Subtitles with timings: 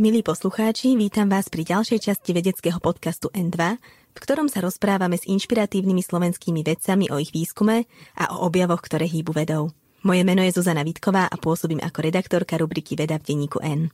[0.00, 3.76] Milí poslucháči, vítam vás pri ďalšej časti vedeckého podcastu N2,
[4.16, 7.84] v ktorom sa rozprávame s inšpiratívnymi slovenskými vedcami o ich výskume
[8.16, 9.76] a o objavoch, ktoré hýbu vedou.
[10.00, 13.92] Moje meno je Zuzana Vitková a pôsobím ako redaktorka rubriky Veda v denníku N.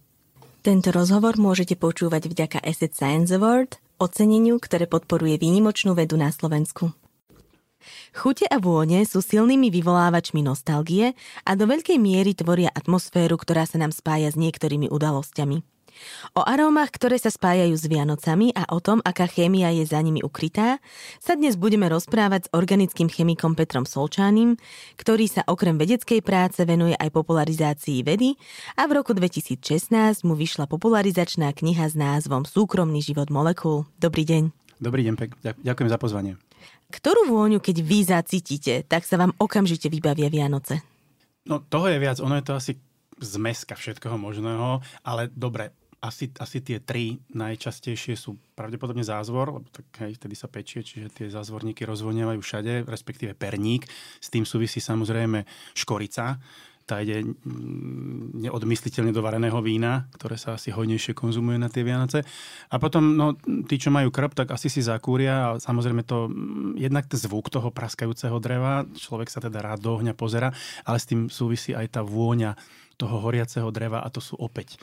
[0.62, 6.94] Tento rozhovor môžete počúvať vďaka Asset Science Award, oceneniu, ktoré podporuje výnimočnú vedu na Slovensku.
[8.14, 13.82] Chute a vône sú silnými vyvolávačmi nostalgie a do veľkej miery tvoria atmosféru, ktorá sa
[13.82, 15.75] nám spája s niektorými udalosťami.
[16.36, 20.20] O arómach, ktoré sa spájajú s Vianocami a o tom, aká chémia je za nimi
[20.20, 20.78] ukrytá,
[21.20, 24.60] sa dnes budeme rozprávať s organickým chemikom Petrom Solčánim,
[25.00, 28.36] ktorý sa okrem vedeckej práce venuje aj popularizácii vedy
[28.76, 33.88] a v roku 2016 mu vyšla popularizačná kniha s názvom Súkromný život molekúl.
[33.96, 34.52] Dobrý deň.
[34.76, 35.30] Dobrý deň, pek.
[35.40, 36.36] Ďakujem za pozvanie.
[36.92, 40.84] Ktorú vôňu, keď vy zacítite, tak sa vám okamžite vybavia Vianoce?
[41.46, 42.72] No toho je viac, ono je to asi
[43.22, 45.72] zmeska všetkého možného, ale dobre,
[46.06, 51.10] asi, asi tie tri najčastejšie sú pravdepodobne zázvor, lebo tak hej, vtedy sa pečie, čiže
[51.10, 53.90] tie zázvorníky rozvoniavajú všade, respektíve perník.
[54.22, 55.42] S tým súvisí samozrejme
[55.74, 56.38] škorica,
[56.86, 62.22] tá ide mm, neodmysliteľne do vareného vína, ktoré sa asi hojnejšie konzumuje na tie Vianoce.
[62.70, 63.34] A potom, no,
[63.66, 67.50] tí, čo majú krb, tak asi si zakúria a samozrejme to, mm, jednak ten zvuk
[67.50, 70.54] toho praskajúceho dreva, človek sa teda rád do ohňa pozera,
[70.86, 72.54] ale s tým súvisí aj tá vôňa
[72.96, 74.80] toho horiaceho dreva a to sú opäť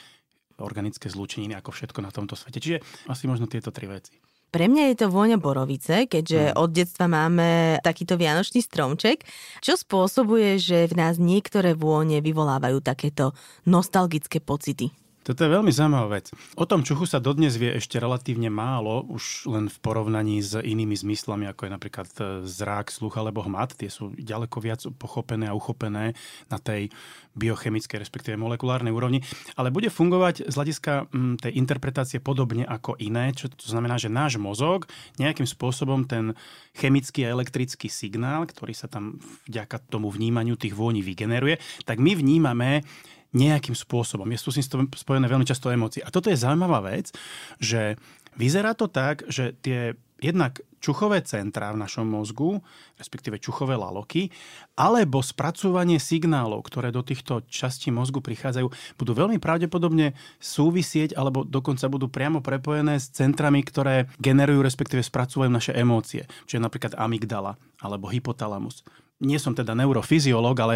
[0.61, 2.61] organické zlúčeniny ako všetko na tomto svete.
[2.61, 2.77] Čiže
[3.09, 4.17] asi možno tieto tri veci.
[4.53, 6.57] Pre mňa je to vôňa borovice, keďže hmm.
[6.61, 9.25] od detstva máme takýto vianočný stromček.
[9.65, 13.33] Čo spôsobuje, že v nás niektoré vône vyvolávajú takéto
[13.65, 14.93] nostalgické pocity?
[15.23, 16.35] Toto je veľmi zaujímavá vec.
[16.59, 20.99] O tom čuchu sa dodnes vie ešte relatívne málo, už len v porovnaní s inými
[20.99, 23.79] zmyslami, ako je napríklad e, zrák, sluch alebo hmat.
[23.79, 26.11] Tie sú ďaleko viac pochopené a uchopené
[26.51, 26.91] na tej
[27.39, 29.23] biochemickej, respektíve molekulárnej úrovni,
[29.55, 34.11] ale bude fungovať z hľadiska mm, tej interpretácie podobne ako iné, čo to znamená, že
[34.11, 34.85] náš mozog
[35.17, 36.37] nejakým spôsobom ten
[36.77, 39.17] chemický a elektrický signál, ktorý sa tam
[39.49, 41.57] vďaka tomu vnímaniu tých vôni vygeneruje,
[41.87, 42.85] tak my vnímame
[43.33, 44.29] nejakým spôsobom.
[44.29, 46.05] Je sú s tým spojené veľmi často emócie.
[46.05, 47.09] A toto je zaujímavá vec,
[47.57, 47.97] že
[48.37, 52.63] vyzerá to tak, že tie jednak čuchové centrá v našom mozgu,
[52.95, 54.31] respektíve čuchové laloky,
[54.79, 61.91] alebo spracovanie signálov, ktoré do týchto častí mozgu prichádzajú, budú veľmi pravdepodobne súvisieť alebo dokonca
[61.91, 68.07] budú priamo prepojené s centrami, ktoré generujú, respektíve spracovajú naše emócie, čiže napríklad amygdala alebo
[68.07, 68.83] hypotalamus
[69.23, 70.75] nie som teda neurofyziológ, ale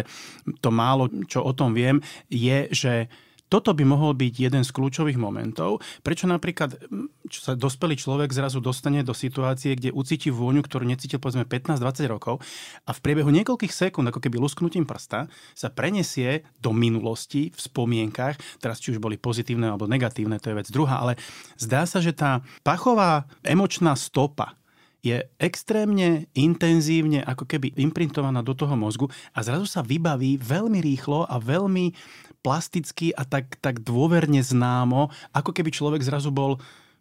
[0.64, 2.00] to málo, čo o tom viem,
[2.32, 2.92] je, že
[3.48, 6.76] toto by mohol byť jeden z kľúčových momentov, prečo napríklad
[7.32, 12.12] čo sa dospelý človek zrazu dostane do situácie, kde ucíti vôňu, ktorú necítil povedzme 15-20
[12.12, 12.44] rokov
[12.84, 18.36] a v priebehu niekoľkých sekúnd, ako keby lusknutím prsta, sa prenesie do minulosti v spomienkach,
[18.60, 21.16] teraz či už boli pozitívne alebo negatívne, to je vec druhá, ale
[21.56, 24.57] zdá sa, že tá pachová emočná stopa
[25.02, 31.22] je extrémne intenzívne ako keby imprintovaná do toho mozgu a zrazu sa vybaví veľmi rýchlo
[31.26, 31.94] a veľmi
[32.42, 36.58] plasticky a tak, tak dôverne známo, ako keby človek zrazu bol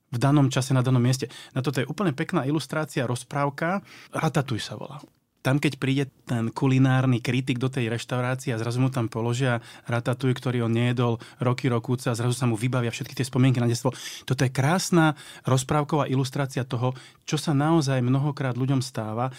[0.08, 1.28] v danom čase na danom mieste.
[1.52, 3.84] Na toto je úplne pekná ilustrácia, rozprávka.
[4.16, 5.04] Ratatuj sa volá
[5.48, 10.36] tam, keď príde ten kulinárny kritik do tej reštaurácie a zrazu mu tam položia ratatuj,
[10.36, 13.96] ktorý on nejedol roky, rokúce a zrazu sa mu vybavia všetky tie spomienky na detstvo.
[14.28, 15.16] Toto je krásna
[15.48, 16.92] rozprávková ilustrácia toho,
[17.24, 19.32] čo sa naozaj mnohokrát ľuďom stáva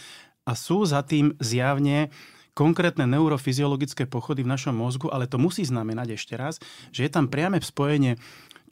[0.49, 2.09] a sú za tým zjavne
[2.57, 6.57] konkrétne neurofyziologické pochody v našom mozgu, ale to musí znamenať ešte raz,
[6.89, 8.17] že je tam priame spojenie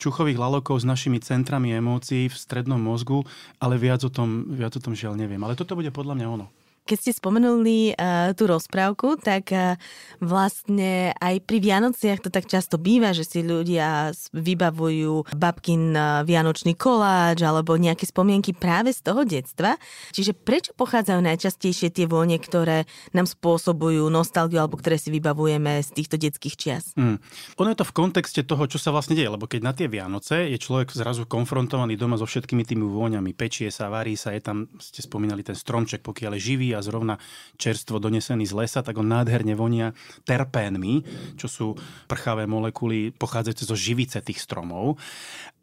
[0.01, 3.29] čuchových lalokov s našimi centrami emócií v strednom mozgu,
[3.61, 5.41] ale viac o tom, viac o tom žiaľ neviem.
[5.45, 6.49] Ale toto bude podľa mňa ono.
[6.87, 9.75] Keď ste spomenuli uh, tú rozprávku, tak uh,
[10.23, 16.79] vlastne aj pri Vianociach to tak často býva, že si ľudia vybavujú babkin uh, vianočný
[16.79, 19.75] koláč alebo nejaké spomienky práve z toho detstva.
[20.15, 25.91] Čiže prečo pochádzajú najčastejšie tie vône, ktoré nám spôsobujú nostalgiu alebo ktoré si vybavujeme z
[25.91, 26.95] týchto detských čias?
[26.95, 27.19] Mm.
[27.59, 30.47] Ono je to v kontexte toho, čo sa vlastne deje, lebo keď na tie Vianoce
[30.47, 34.71] je človek zrazu konfrontovaný doma so všetkými tými vôňami, pečie sa, varí sa, je tam,
[34.79, 37.17] ste spomínali ten stromček, pokiaľ je živý a zrovna
[37.57, 39.97] čerstvo donesený z lesa, tak on nádherne vonia
[40.29, 41.03] terpénmi,
[41.41, 41.67] čo sú
[42.07, 45.01] prchavé molekuly pochádzajúce zo živice tých stromov.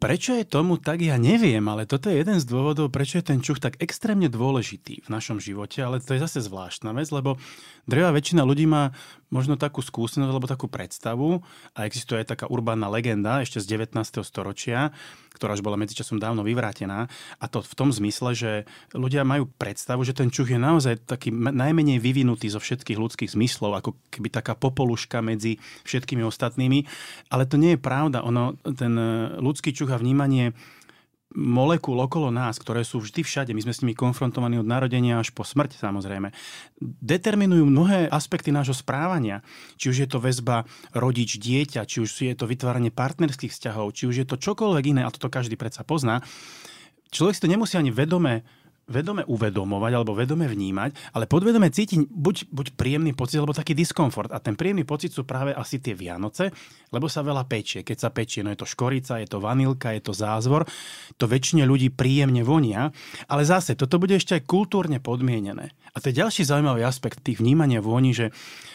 [0.02, 3.40] Prečo je tomu tak, ja neviem, ale toto je jeden z dôvodov, prečo je ten
[3.40, 7.40] čuch tak extrémne dôležitý v našom živote, ale to je zase zvláštna vec, lebo
[7.88, 8.92] drevá väčšina ľudí má
[9.34, 11.42] možno takú skúsenosť alebo takú predstavu
[11.74, 13.98] a existuje aj taká urbánna legenda ešte z 19.
[14.22, 14.94] storočia,
[15.34, 17.10] ktorá už bola medzičasom dávno vyvrátená
[17.42, 18.52] a to v tom zmysle, že
[18.94, 23.82] ľudia majú predstavu, že ten čuch je naozaj taký najmenej vyvinutý zo všetkých ľudských zmyslov,
[23.82, 26.86] ako keby taká popoluška medzi všetkými ostatnými,
[27.34, 28.22] ale to nie je pravda.
[28.22, 28.94] Ono, ten
[29.42, 30.54] ľudský čuch a vnímanie
[31.34, 35.34] molekúl okolo nás, ktoré sú vždy všade, my sme s nimi konfrontovaní od narodenia až
[35.34, 36.30] po smrť samozrejme,
[36.80, 39.42] determinujú mnohé aspekty nášho správania.
[39.74, 40.62] Či už je to väzba
[40.94, 45.10] rodič-dieťa, či už je to vytváranie partnerských vzťahov, či už je to čokoľvek iné, a
[45.10, 46.22] toto každý predsa pozná.
[47.10, 48.46] Človek si to nemusí ani vedome
[48.88, 54.30] vedome uvedomovať alebo vedome vnímať, ale podvedome cítiť buď, buď príjemný pocit alebo taký diskomfort.
[54.30, 56.52] A ten príjemný pocit sú práve asi tie Vianoce,
[56.92, 57.80] lebo sa veľa pečie.
[57.80, 60.68] Keď sa pečie, no je to škorica, je to vanilka, je to zázvor,
[61.16, 62.92] to väčšine ľudí príjemne vonia,
[63.28, 65.72] ale zase toto bude ešte aj kultúrne podmienené.
[65.94, 68.34] A to je ďalší zaujímavý aspekt tých vnímania vôni, že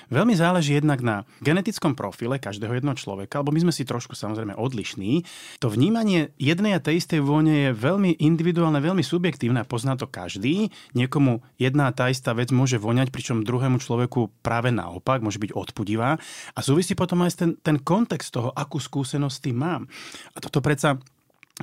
[0.09, 4.57] Veľmi záleží jednak na genetickom profile každého jednoho človeka, alebo my sme si trošku samozrejme
[4.57, 5.21] odlišní.
[5.61, 10.07] To vnímanie jednej a tej istej vône je veľmi individuálne, veľmi subjektívne a pozná to
[10.07, 10.71] každý.
[10.95, 16.15] Niekomu jedna tá istá vec môže voňať, pričom druhému človeku práve naopak, môže byť odpudivá.
[16.55, 19.91] A súvisí potom aj ten, ten kontext toho, akú skúsenosť mám.
[20.33, 20.95] A toto predsa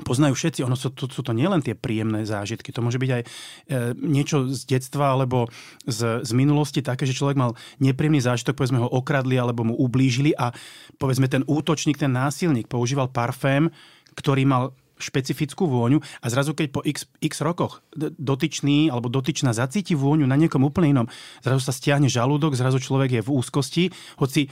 [0.04, 0.60] poznajú všetci.
[0.66, 3.26] Ono sú, to, sú to nielen tie príjemné zážitky, to môže byť aj e,
[3.96, 5.48] niečo z detstva alebo
[5.88, 10.36] z, z minulosti také, že človek mal nepríjemný zážitok, povedzme ho okradli alebo mu ublížili
[10.36, 10.52] a
[11.00, 13.72] povedzme ten útočník, ten násilník používal parfém,
[14.12, 19.92] ktorý mal špecifickú vôňu a zrazu keď po x, x rokoch dotyčný alebo dotyčná zacíti
[19.92, 21.06] vôňu na niekom úplne inom,
[21.44, 23.84] zrazu sa stiahne žalúdok, zrazu človek je v úzkosti,
[24.18, 24.48] hoci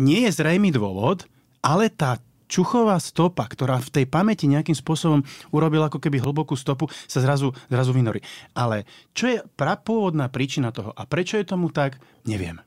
[0.00, 1.28] nie je zrejmý dôvod,
[1.60, 5.22] ale tá čuchová stopa, ktorá v tej pamäti nejakým spôsobom
[5.54, 8.18] urobila ako keby hlbokú stopu, sa zrazu, zrazu vynorí.
[8.58, 8.82] Ale
[9.14, 12.58] čo je prapôvodná príčina toho a prečo je tomu tak, neviem.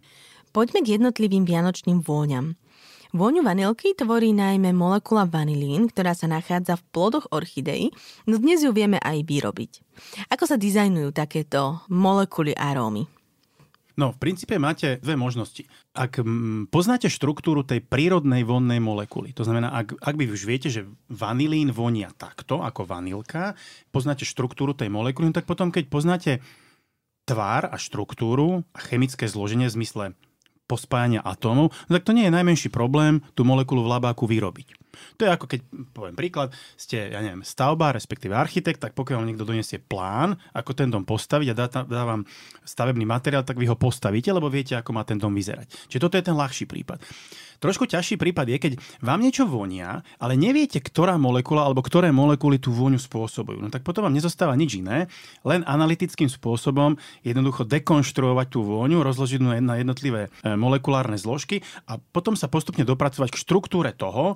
[0.55, 2.55] Poďme k jednotlivým vianočným vôňam.
[3.13, 7.93] Vôňu vanilky tvorí najmä molekula vanilín, ktorá sa nachádza v plodoch orchidei,
[8.25, 9.71] no dnes ju vieme aj vyrobiť.
[10.33, 13.05] Ako sa dizajnujú takéto molekuly arómy?
[14.01, 15.61] No, v princípe máte dve možnosti.
[15.93, 16.25] Ak
[16.73, 21.69] poznáte štruktúru tej prírodnej vonnej molekuly, to znamená, ak, ak vy už viete, že vanilín
[21.69, 23.53] vonia takto, ako vanilka,
[23.93, 26.31] poznáte štruktúru tej molekuly, no tak potom, keď poznáte
[27.29, 30.05] tvár a štruktúru a chemické zloženie v zmysle
[30.67, 34.82] pospájania atómov, no tak to nie je najmenší problém tú molekulu v labáku vyrobiť.
[35.17, 35.59] To je ako keď,
[35.91, 40.89] poviem príklad, ste, ja neviem, stavba, respektíve architekt, tak pokiaľ niekto donesie plán, ako ten
[40.89, 42.25] dom postaviť a dá, dá vám
[42.63, 45.69] stavebný materiál, tak vy ho postavíte, lebo viete, ako má ten dom vyzerať.
[45.89, 47.01] Čiže toto je ten ľahší prípad.
[47.63, 52.59] Trošku ťažší prípad je, keď vám niečo vonia, ale neviete, ktorá molekula alebo ktoré molekuly
[52.59, 53.63] tú vôňu spôsobujú.
[53.63, 55.07] No tak potom vám nezostáva nič iné,
[55.47, 62.35] len analytickým spôsobom jednoducho dekonštruovať tú vôňu, rozložiť na jednotlivé e, molekulárne zložky a potom
[62.35, 64.35] sa postupne dopracovať k štruktúre toho,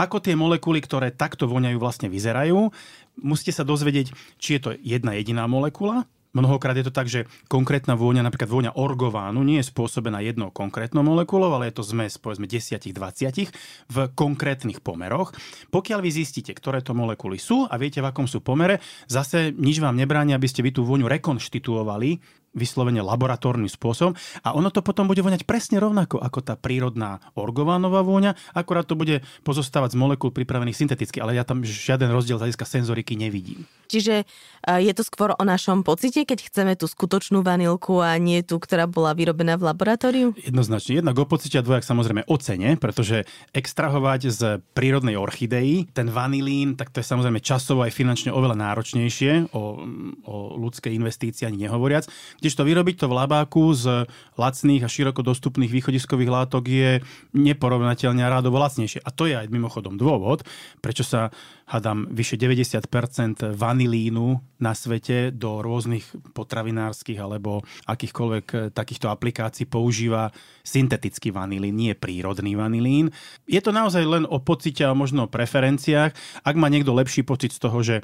[0.00, 2.72] ako tie molekuly, ktoré takto voňajú, vlastne vyzerajú.
[3.20, 7.98] Musíte sa dozvedieť, či je to jedna jediná molekula, Mnohokrát je to tak, že konkrétna
[7.98, 12.46] vôňa, napríklad vôňa orgovánu, nie je spôsobená jednou konkrétnou molekulou, ale je to zmes povedzme
[12.46, 13.50] 10-20
[13.90, 15.34] v konkrétnych pomeroch.
[15.74, 18.78] Pokiaľ vy zistíte, ktoré to molekuly sú a viete, v akom sú pomere,
[19.10, 24.68] zase nič vám nebráni, aby ste vy tú vôňu rekonštituovali vyslovene laboratórnym spôsobom a ono
[24.74, 29.94] to potom bude voňať presne rovnako ako tá prírodná orgovánová vôňa, akorát to bude pozostávať
[29.94, 33.66] z molekúl pripravených synteticky, ale ja tam žiaden rozdiel z hľadiska senzoriky nevidím.
[33.90, 34.22] Čiže
[34.62, 38.86] je to skôr o našom pocite, keď chceme tú skutočnú vanilku a nie tú, ktorá
[38.86, 40.30] bola vyrobená v laboratóriu?
[40.38, 41.02] Jednoznačne.
[41.02, 44.40] Jednak o pocite a dvojak samozrejme o cene, pretože extrahovať z
[44.78, 49.82] prírodnej orchidei ten vanilín, tak to je samozrejme časovo aj finančne oveľa náročnejšie, o,
[50.22, 52.06] o ľudské investície ani nehovoriac.
[52.40, 54.08] Kdežto vyrobiť to v labáku z
[54.40, 56.90] lacných a široko dostupných východiskových látok je
[57.36, 59.04] neporovnateľne a rádovo lacnejšie.
[59.04, 60.40] A to je aj mimochodom dôvod,
[60.80, 61.28] prečo sa,
[61.68, 70.32] hádam, vyše 90% vanilínu na svete do rôznych potravinárskych alebo akýchkoľvek takýchto aplikácií používa
[70.64, 73.12] syntetický vanilín, nie prírodný vanilín.
[73.44, 76.12] Je to naozaj len o pocite a možno o preferenciách.
[76.42, 78.00] Ak má niekto lepší pocit z toho, že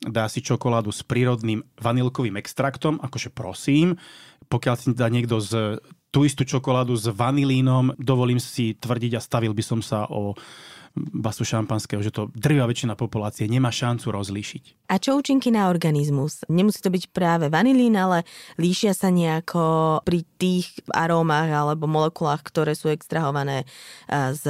[0.00, 4.00] dá si čokoládu s prírodným vanilkovým extraktom, akože prosím,
[4.48, 5.80] pokiaľ si dá niekto z
[6.10, 10.34] tú istú čokoládu s vanilínom, dovolím si tvrdiť a stavil by som sa o
[10.96, 14.90] basu šampanského, že to drvia väčšina populácie nemá šancu rozlíšiť.
[14.90, 16.42] A čo účinky na organizmus?
[16.50, 18.26] Nemusí to byť práve vanilín, ale
[18.58, 23.70] líšia sa nejako pri tých arómach alebo molekulách, ktoré sú extrahované
[24.10, 24.44] z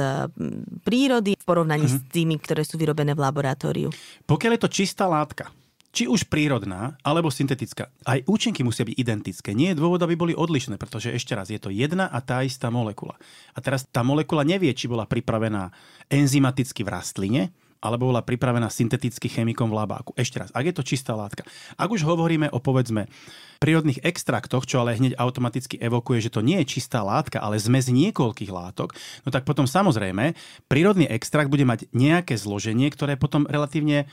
[0.81, 2.09] prírody v porovnaní mm-hmm.
[2.09, 3.89] s tými, ktoré sú vyrobené v laboratóriu.
[4.25, 5.53] Pokiaľ je to čistá látka,
[5.91, 9.51] či už prírodná alebo syntetická, aj účinky musia byť identické.
[9.51, 12.71] Nie je dôvod, aby boli odlišné, pretože ešte raz, je to jedna a tá istá
[12.71, 13.19] molekula.
[13.51, 15.69] A teraz tá molekula nevie, či bola pripravená
[16.07, 17.43] enzymaticky v rastline,
[17.81, 20.13] alebo bola pripravená synteticky chemikom v labáku.
[20.13, 21.41] Ešte raz, ak je to čistá látka.
[21.75, 23.09] Ak už hovoríme o povedzme
[23.57, 27.89] prírodných extraktoch, čo ale hneď automaticky evokuje, že to nie je čistá látka, ale zmes
[27.89, 28.93] niekoľkých látok,
[29.25, 30.37] no tak potom samozrejme
[30.69, 34.05] prírodný extrakt bude mať nejaké zloženie, ktoré potom relatívne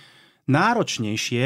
[0.48, 1.44] náročnejšie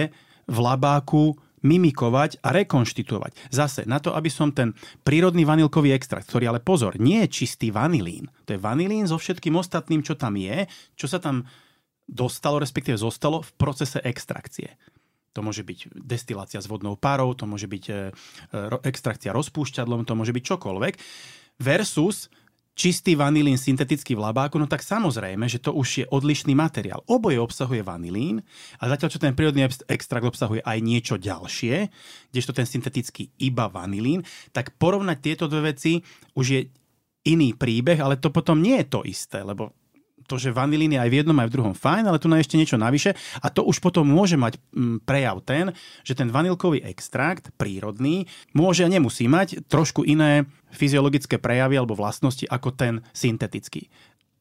[0.49, 3.55] v labáku mimikovať a rekonštituovať.
[3.55, 4.75] Zase, na to, aby som ten
[5.07, 8.27] prírodný vanilkový extrakt, ktorý ale pozor, nie je čistý vanilín.
[8.51, 10.67] To je vanilín so všetkým ostatným, čo tam je,
[10.99, 11.47] čo sa tam
[12.11, 14.75] dostalo, respektíve zostalo v procese extrakcie.
[15.33, 18.01] To môže byť destilácia s vodnou parou, to môže byť e, e,
[18.85, 20.95] extrakcia rozpúšťadlom, to môže byť čokoľvek.
[21.63, 22.29] Versus
[22.73, 27.05] čistý vanilín syntetický v labáku, no tak samozrejme, že to už je odlišný materiál.
[27.05, 28.41] Oboje obsahuje vanilín
[28.81, 31.93] a zatiaľ, čo ten prírodný extrakt obsahuje aj niečo ďalšie,
[32.33, 34.25] kdežto ten syntetický iba vanilín,
[34.57, 36.01] tak porovnať tieto dve veci
[36.33, 36.61] už je
[37.29, 39.82] iný príbeh, ale to potom nie je to isté, lebo
[40.33, 42.57] to, že vanilín je aj v jednom, aj v druhom fajn, ale tu na ešte
[42.57, 43.13] niečo navyše
[43.45, 48.25] a to už potom môže mať mm, prejav ten, že ten vanilkový extrakt prírodný
[48.57, 53.93] môže a nemusí mať trošku iné fyziologické prejavy alebo vlastnosti ako ten syntetický.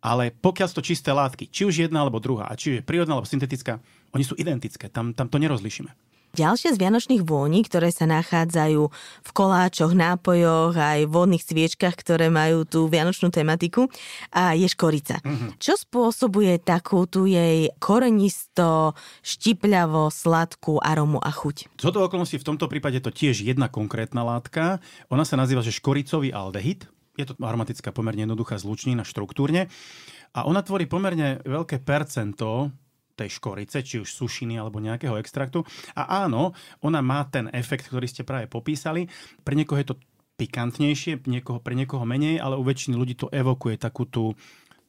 [0.01, 3.19] Ale pokiaľ sú to čisté látky, či už jedna alebo druhá, a či je prírodná
[3.19, 3.83] alebo syntetická,
[4.15, 6.10] oni sú identické, tam, tam to nerozlišíme.
[6.31, 8.81] Ďalšie z vianočných vôní, ktoré sa nachádzajú
[9.21, 13.91] v koláčoch, nápojoch aj vodných sviečkach, ktoré majú tú vianočnú tematiku,
[14.31, 15.19] a je škorica.
[15.19, 15.59] Mm-hmm.
[15.59, 18.95] Čo spôsobuje takú tu jej korenisto,
[19.27, 21.75] štipľavo, sladkú aromu a chuť?
[21.75, 24.79] Z toho okolností v tomto prípade to tiež jedna konkrétna látka.
[25.11, 26.87] Ona sa nazýva, že škoricový aldehyd.
[27.19, 29.67] Je to aromatická pomerne jednoduchá zlučnina štruktúrne.
[30.31, 32.71] A ona tvorí pomerne veľké percento
[33.13, 35.63] tej škorice, či už sušiny alebo nejakého extraktu.
[35.93, 39.07] A áno, ona má ten efekt, ktorý ste práve popísali.
[39.43, 39.99] Pre niekoho je to
[40.41, 44.33] pikantnejšie, niekoho, pre niekoho menej, ale u väčšiny ľudí to evokuje takú tú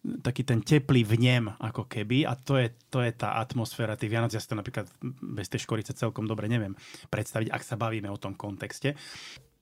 [0.02, 4.34] taký ten teplý vnem ako keby a to je, to je tá atmosféra tých Vianoc.
[4.34, 4.90] Ja si to napríklad
[5.22, 6.74] bez tej škorice celkom dobre neviem
[7.06, 8.98] predstaviť, ak sa bavíme o tom kontexte.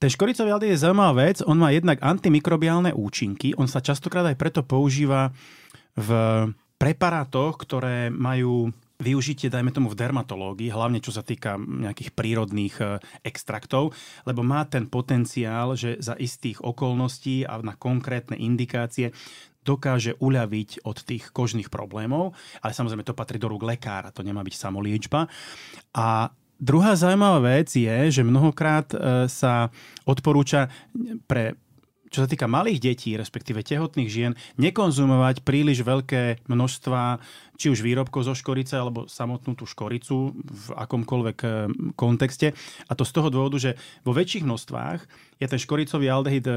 [0.00, 4.40] Ten škoricový aldehyd je zaujímavá vec, on má jednak antimikrobiálne účinky, on sa častokrát aj
[4.40, 5.28] preto používa
[5.92, 6.08] v
[6.80, 12.84] preparátoch, ktoré majú využitie, dajme tomu, v dermatológii, hlavne čo sa týka nejakých prírodných e,
[13.24, 13.96] extraktov,
[14.28, 19.16] lebo má ten potenciál, že za istých okolností a na konkrétne indikácie
[19.64, 22.32] dokáže uľaviť od tých kožných problémov,
[22.64, 25.28] ale samozrejme to patrí do rúk lekára, to nemá byť samoliečba.
[25.96, 28.96] A druhá zaujímavá vec je, že mnohokrát e,
[29.32, 29.72] sa
[30.04, 30.68] odporúča
[31.24, 31.56] pre
[32.10, 37.22] čo sa týka malých detí, respektíve tehotných žien, nekonzumovať príliš veľké množstva
[37.60, 41.52] či už výrobkov zo škorice alebo samotnú tú škoricu v akomkoľvek eh,
[41.94, 42.56] kontexte.
[42.88, 45.00] A to z toho dôvodu, že vo väčších množstvách
[45.38, 46.56] je ten škoricový aldehyd eh,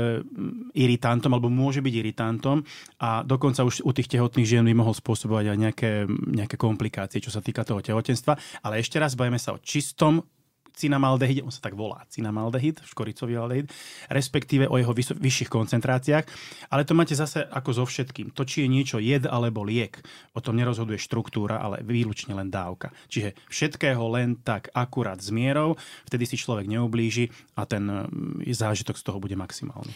[0.73, 2.65] iritantom alebo môže byť iritantom
[3.03, 7.29] a dokonca už u tých tehotných žien by mohol spôsobovať aj nejaké, nejaké komplikácie, čo
[7.29, 8.63] sa týka toho tehotenstva.
[8.65, 10.23] Ale ešte raz bavíme sa o čistom
[10.73, 13.69] cinamaldehyd, on sa tak volá, cinamaldehyd, škoricový aldehyd,
[14.09, 16.25] respektíve o jeho vys- vyšších koncentráciách.
[16.73, 18.33] Ale to máte zase ako so všetkým.
[18.33, 20.01] To, či je niečo jed alebo liek,
[20.33, 22.89] o tom nerozhoduje štruktúra, ale výlučne len dávka.
[23.07, 25.77] Čiže všetkého len tak akurát s mierou,
[26.09, 29.93] vtedy si človek neublíži a ten mm, zážitok z toho bude maximálny.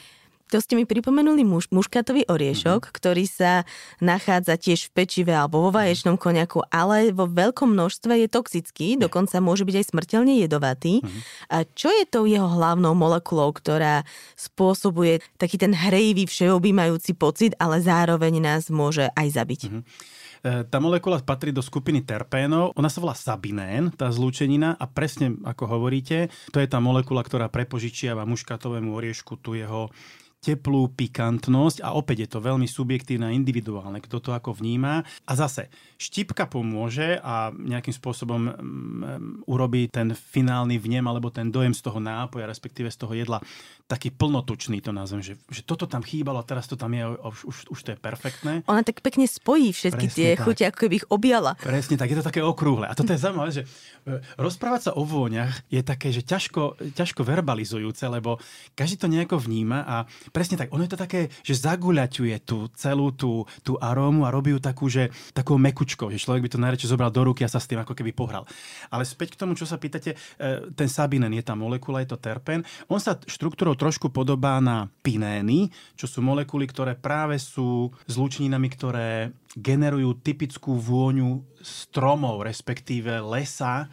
[0.56, 2.96] To ste mi pripomenuli muš, muškatový oriešok, mm-hmm.
[2.96, 3.68] ktorý sa
[4.00, 9.44] nachádza tiež v pečive alebo vo vaječnom koniaku, ale vo veľkom množstve je toxický, dokonca
[9.44, 11.04] môže byť aj smrteľne jedovatý.
[11.04, 11.22] Mm-hmm.
[11.52, 14.08] A čo je tou jeho hlavnou molekulou, ktorá
[14.40, 19.62] spôsobuje taký ten hrejivý, všeobjímajúci pocit, ale zároveň nás môže aj zabiť?
[19.68, 19.84] Mm-hmm.
[20.72, 22.72] Tá molekula patrí do skupiny terpénov.
[22.78, 27.52] Ona sa volá sabinén, tá zlúčenina a presne ako hovoríte, to je tá molekula, ktorá
[27.52, 29.92] prepožičiava muškatovému oriešku tu jeho
[30.38, 35.02] teplú pikantnosť a opäť je to veľmi subjektívne a individuálne, kto to ako vníma.
[35.26, 35.68] A zase,
[35.98, 38.54] štipka pomôže a nejakým spôsobom um,
[39.50, 43.42] urobí ten finálny vnem alebo ten dojem z toho nápoja, respektíve z toho jedla
[43.88, 47.40] taký plnotučný to nazvem, že, že toto tam chýbalo a teraz to tam je, už,
[47.48, 48.54] už, už to je perfektné.
[48.68, 50.44] Ona tak pekne spojí všetky Presne tie tak.
[50.44, 51.56] chute, ako keby ich objala.
[51.56, 52.84] Presne tak, je to také okrúhle.
[52.84, 57.24] A toto je zaujímavé, že e, rozprávať sa o vôňach je také, že ťažko, ťažko
[57.24, 58.44] verbalizujúce, lebo
[58.76, 59.96] každý to nejako vníma a
[60.32, 64.54] presne tak, ono je to také, že zaguľaťuje tú celú tú, tú arómu a robí
[64.54, 67.62] ju takú, že takou mekučkou, že človek by to najradšej zobral do ruky a sa
[67.62, 68.44] s tým ako keby pohral.
[68.92, 70.18] Ale späť k tomu, čo sa pýtate, e,
[70.74, 72.62] ten sabinen je tá molekula, je to terpén.
[72.92, 79.32] On sa štruktúrou trošku podobá na pinény, čo sú molekuly, ktoré práve sú zlučninami, ktoré
[79.58, 83.90] generujú typickú vôňu stromov, respektíve lesa,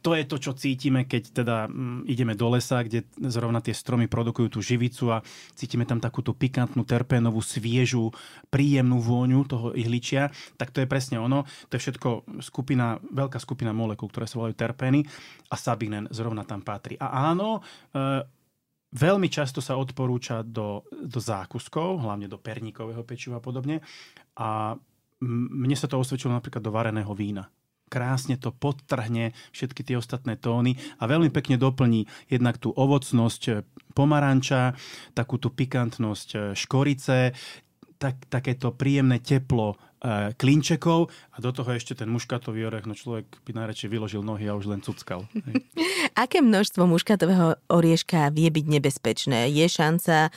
[0.00, 4.06] to je to, čo cítime, keď teda mm, ideme do lesa, kde zrovna tie stromy
[4.06, 5.22] produkujú tú živicu a
[5.54, 8.12] cítime tam takú tú pikantnú, terpénovú, sviežu,
[8.48, 11.44] príjemnú vôňu toho ihličia, tak to je presne ono.
[11.68, 15.04] To je všetko skupina, veľká skupina molekúl, ktoré sa volajú terpény
[15.50, 16.96] a sabinen zrovna tam patrí.
[16.96, 17.60] A áno,
[17.92, 18.22] e,
[18.96, 23.82] veľmi často sa odporúča do, do zákuskov, hlavne do perníkového pečiva a podobne.
[24.40, 24.76] A
[25.26, 27.48] mne sa to osvedčilo napríklad do vareného vína
[27.86, 33.62] krásne to podtrhne všetky tie ostatné tóny a veľmi pekne doplní jednak tú ovocnosť eh,
[33.94, 34.76] pomaranča,
[35.14, 37.32] takú tú pikantnosť eh, škorice,
[37.96, 39.80] tak, takéto príjemné teplo
[40.36, 44.54] klinčekov a do toho ešte ten muškatový orech, no človek by najradšej vyložil nohy a
[44.54, 45.24] už len cuckal.
[46.22, 49.48] Aké množstvo muškatového orieška vie byť nebezpečné?
[49.50, 50.30] Je šanca e,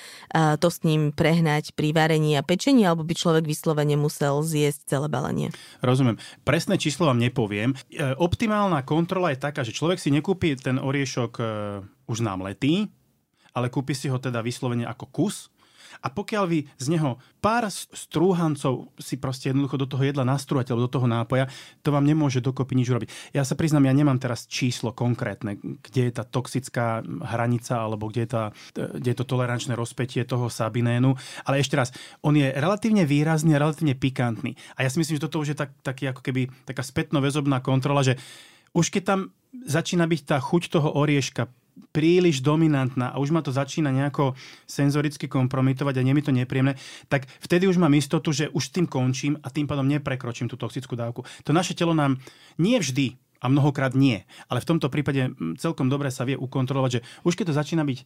[0.58, 5.08] to s ním prehnať pri varení a pečení, alebo by človek vyslovene musel zjesť celé
[5.12, 5.48] balenie?
[5.84, 6.18] Rozumiem.
[6.48, 7.76] Presné číslo vám nepoviem.
[7.92, 11.44] E, optimálna kontrola je taká, že človek si nekúpi ten oriešok e,
[12.08, 12.88] už námletý,
[13.54, 15.52] ale kúpi si ho teda vyslovene ako kus
[16.00, 20.88] a pokiaľ vy z neho pár strúhancov si proste jednoducho do toho jedla nastrúhate alebo
[20.88, 21.52] do toho nápoja,
[21.84, 23.10] to vám nemôže dokopy nič urobiť.
[23.36, 28.22] Ja sa priznám, ja nemám teraz číslo konkrétne, kde je tá toxická hranica alebo kde
[28.24, 28.44] je, tá,
[28.76, 31.16] kde je to tolerančné rozpetie toho sabinénu.
[31.44, 31.92] Ale ešte raz,
[32.24, 34.56] on je relatívne výrazný a relatívne pikantný.
[34.80, 38.04] A ja si myslím, že toto už je tak, taký ako keby taká spätno-väzobná kontrola,
[38.04, 38.20] že
[38.76, 39.20] už keď tam
[39.66, 41.50] začína byť tá chuť toho orieška
[41.90, 44.38] príliš dominantná a už ma to začína nejako
[44.70, 48.74] senzoricky kompromitovať a nie mi to nepríjemné, tak vtedy už mám istotu, že už s
[48.74, 51.26] tým končím a tým pádom neprekročím tú toxickú dávku.
[51.48, 52.22] To naše telo nám
[52.62, 54.28] nie vždy a mnohokrát nie.
[54.52, 58.00] Ale v tomto prípade celkom dobre sa vie ukontrolovať, že už keď to začína byť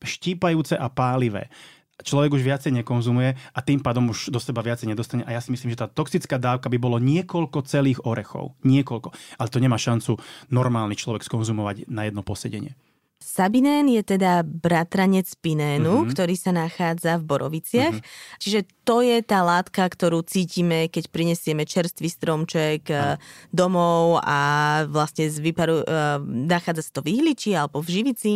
[0.00, 1.52] štípajúce a pálivé,
[2.00, 5.22] človek už viacej nekonzumuje a tým pádom už do seba viacej nedostane.
[5.28, 8.56] A ja si myslím, že tá toxická dávka by bolo niekoľko celých orechov.
[8.64, 9.12] Niekoľko.
[9.36, 10.16] Ale to nemá šancu
[10.48, 12.72] normálny človek skonzumovať na jedno posedenie.
[13.20, 16.12] Sabinén je teda bratranec pinénu, mm-hmm.
[16.16, 18.00] ktorý sa nachádza v boroviciach.
[18.00, 18.40] Mm-hmm.
[18.40, 23.20] Čiže to je tá látka, ktorú cítime, keď prinesieme čerstvý stromček mm.
[23.52, 24.40] domov a
[24.88, 28.32] vlastne z vyparu, uh, nachádza sa to v ihliči alebo v živici.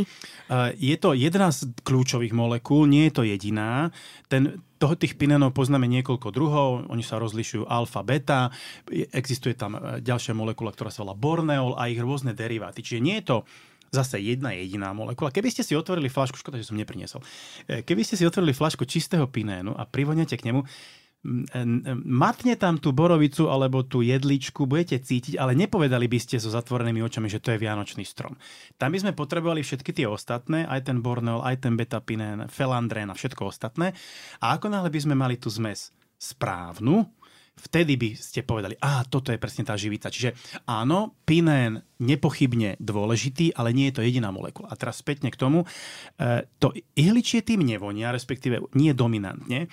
[0.52, 3.88] Uh, je to jedna z kľúčových molekúl, nie je to jediná.
[4.28, 8.52] Ten, toho tých pinénov poznáme niekoľko druhov, oni sa rozlišujú alfa, beta,
[9.16, 12.84] existuje tam ďalšia molekula, ktorá sa volá borneol a ich rôzne deriváty.
[12.84, 13.36] Čiže nie je to
[13.94, 15.30] zase jedna jediná molekula.
[15.30, 17.22] Keby ste si otvorili flašku, škoda, že som nepriniesol,
[17.70, 20.66] e, keby ste si otvorili flašku čistého pinénu a privoniate k nemu,
[22.04, 27.00] matne tam tú borovicu alebo tú jedličku, budete cítiť, ale nepovedali by ste so zatvorenými
[27.00, 28.36] očami, že to je vianočný strom.
[28.76, 33.16] Tam by sme potrebovali všetky tie ostatné, aj ten borneol, aj ten betapinén, felandrén a
[33.16, 33.96] všetko ostatné.
[34.44, 35.88] A ako náhle by sme mali tú zmes
[36.20, 37.08] správnu,
[37.64, 40.12] vtedy by ste povedali, a toto je presne tá živica.
[40.12, 40.36] Čiže
[40.68, 44.68] áno, pinén nepochybne dôležitý, ale nie je to jediná molekula.
[44.68, 45.64] A teraz spätne k tomu,
[46.20, 49.72] e, to ihličie tým nevonia, respektíve nie dominantne.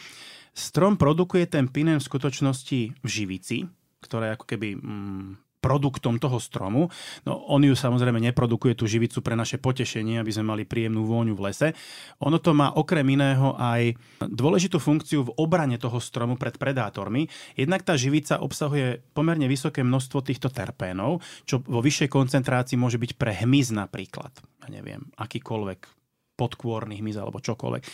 [0.55, 3.67] Strom produkuje ten pinén v skutočnosti v živici,
[4.03, 6.89] ktorá je ako keby mm, produktom toho stromu.
[7.23, 11.37] No, on ju samozrejme neprodukuje tú živicu pre naše potešenie, aby sme mali príjemnú vôňu
[11.37, 11.67] v lese.
[12.25, 13.93] Ono to má okrem iného aj
[14.25, 17.29] dôležitú funkciu v obrane toho stromu pred predátormi.
[17.53, 23.11] Jednak tá živica obsahuje pomerne vysoké množstvo týchto terpénov, čo vo vyššej koncentrácii môže byť
[23.15, 24.33] pre hmyz napríklad.
[24.65, 26.01] Ja neviem, akýkoľvek
[26.41, 27.85] podkôrny hmyz alebo čokoľvek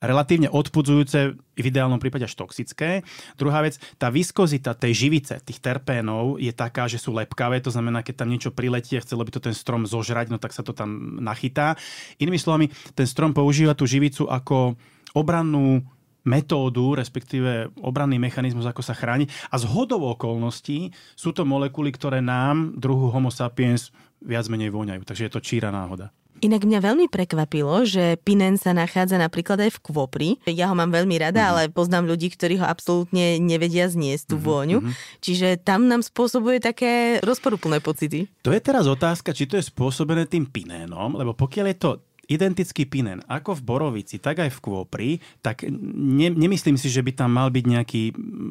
[0.00, 3.00] relatívne odpudzujúce, v ideálnom prípade až toxické.
[3.40, 8.04] Druhá vec, tá viskozita tej živice, tých terpénov je taká, že sú lepkavé, to znamená,
[8.04, 11.20] keď tam niečo priletie, chcelo by to ten strom zožrať, no tak sa to tam
[11.24, 11.80] nachytá.
[12.20, 14.76] Inými slovami, ten strom používa tú živicu ako
[15.16, 15.80] obrannú
[16.26, 19.30] metódu, respektíve obranný mechanizmus, ako sa chráni.
[19.48, 25.06] A z hodov okolností sú to molekuly, ktoré nám, druhu Homo sapiens, viac menej voňajú.
[25.06, 26.10] Takže je to číra náhoda.
[26.44, 30.30] Inak mňa veľmi prekvapilo, že pinen sa nachádza napríklad aj v kvopri.
[30.44, 31.52] Ja ho mám veľmi rada, mm-hmm.
[31.56, 34.48] ale poznám ľudí, ktorí ho absolútne nevedia zniesť tú mm-hmm.
[34.52, 34.78] vôňu.
[34.84, 34.94] Mm-hmm.
[35.24, 38.28] Čiže tam nám spôsobuje také rozporuplné pocity.
[38.44, 41.90] To je teraz otázka, či to je spôsobené tým pinénom, lebo pokiaľ je to
[42.26, 47.14] identický pinen ako v borovici, tak aj v kvopri, tak ne, nemyslím si, že by
[47.14, 48.02] tam mal byť nejaký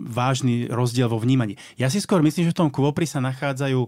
[0.08, 1.60] vážny rozdiel vo vnímaní.
[1.76, 3.84] Ja si skôr myslím, že v tom kvopri sa nachádzajú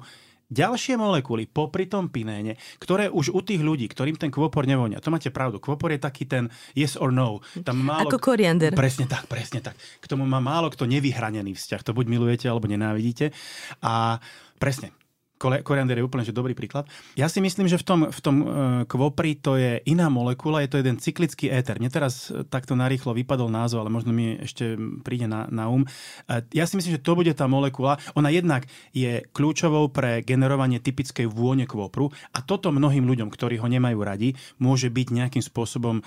[0.47, 5.11] Ďalšie molekuly popri tom pinéne, ktoré už u tých ľudí, ktorým ten kvopor nevonia, to
[5.11, 7.43] máte pravdu, kvopor je taký ten yes or no.
[7.67, 8.71] Tam málo, Ako koriander.
[8.71, 9.75] Presne tak, presne tak.
[9.75, 11.81] K tomu má málo kto nevyhranený vzťah.
[11.83, 13.35] To buď milujete, alebo nenávidíte.
[13.83, 14.23] A
[14.55, 14.95] presne,
[15.37, 16.89] Koriander je úplne že dobrý príklad.
[17.13, 18.45] Ja si myslím, že v tom, v tom e,
[18.89, 21.77] kvopri to je iná molekula, je to jeden cyklický éter.
[21.77, 24.73] Mne teraz e, takto narýchlo vypadol názov, ale možno mi ešte
[25.05, 25.85] príde na, na um.
[26.25, 28.01] E, ja si myslím, že to bude tá molekula.
[28.17, 33.69] Ona jednak je kľúčovou pre generovanie typickej vône kvopru a toto mnohým ľuďom, ktorí ho
[33.69, 36.01] nemajú radi, môže byť nejakým spôsobom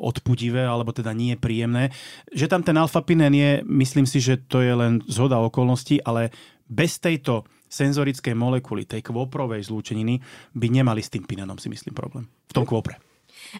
[0.00, 1.92] odpudivé alebo teda nie príjemné.
[2.32, 6.32] Že tam ten alfapinen je, myslím si, že to je len zhoda okolností, ale
[6.72, 10.20] bez tejto senzorické molekuly tej kvoprovej zlúčeniny
[10.52, 12.28] by nemali s tým pinanom, si myslím, problém.
[12.28, 13.00] V tom kvopre.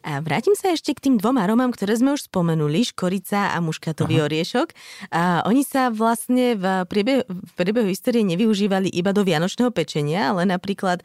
[0.00, 4.16] A vrátim sa ešte k tým dvom aromám, ktoré sme už spomenuli, škorica a muškatový
[4.20, 4.24] Aha.
[4.24, 4.68] oriešok.
[5.12, 10.48] A oni sa vlastne v priebehu, v priebehu histórie nevyužívali iba do vianočného pečenia, ale
[10.48, 11.05] napríklad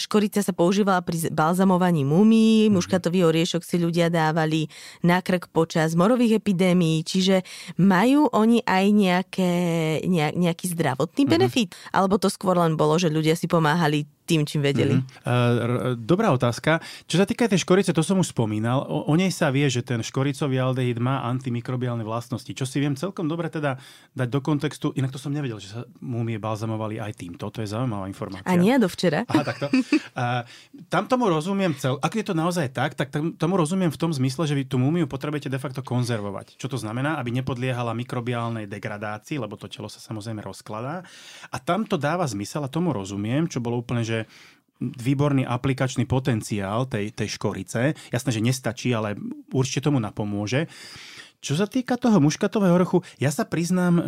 [0.00, 2.80] škorica sa používala pri balzamovaní mumí, mhm.
[2.80, 4.72] muškatový oriešok si ľudia dávali
[5.04, 7.44] na krk počas morových epidémií, čiže
[7.76, 9.52] majú oni aj nejaké,
[10.32, 11.30] nejaký zdravotný mhm.
[11.30, 11.70] benefit?
[11.72, 11.94] Mm-hmm.
[11.94, 15.02] Alebo to skôr len bolo, že ľudia si pomáhali tým, čím vedeli.
[15.02, 15.98] Mm-hmm.
[16.02, 16.78] Dobrá otázka.
[17.10, 18.86] Čo sa týka tej škorice, to som už spomínal.
[18.86, 22.94] O, o nej sa vie, že ten škoricový aldehyd má antimikrobiálne vlastnosti, čo si viem
[22.94, 23.82] celkom dobre teda
[24.14, 24.94] dať do kontextu.
[24.94, 27.50] Inak to som nevedel, že sa múmie balzamovali aj týmto.
[27.50, 28.46] To je zaujímavá informácia.
[28.46, 29.26] A nie do včera.
[29.26, 29.66] Aha, takto.
[29.72, 30.46] uh,
[30.86, 31.98] tam tomu rozumiem cel...
[31.98, 35.10] Ak je to naozaj tak, tak tomu rozumiem v tom zmysle, že vy tú múmiu
[35.10, 36.60] potrebujete de facto konzervovať.
[36.60, 37.18] Čo to znamená?
[37.18, 41.02] Aby nepodliehala mikrobiálnej degradácii, lebo to telo sa samozrejme rozkladá.
[41.48, 44.18] A tam to dáva zmysel a tomu rozumiem, čo bolo úplne, že že
[44.82, 47.94] výborný aplikačný potenciál tej, tej škorice.
[48.10, 49.14] Jasné, že nestačí, ale
[49.54, 50.66] určite tomu napomôže.
[51.42, 54.02] Čo sa týka toho muškatového orchu, ja sa priznám, e,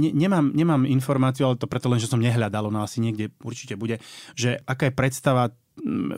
[0.00, 3.76] ne, nemám, nemám informáciu, ale to preto len, že som nehľadal, no asi niekde určite
[3.76, 4.00] bude,
[4.32, 5.52] že aká je predstava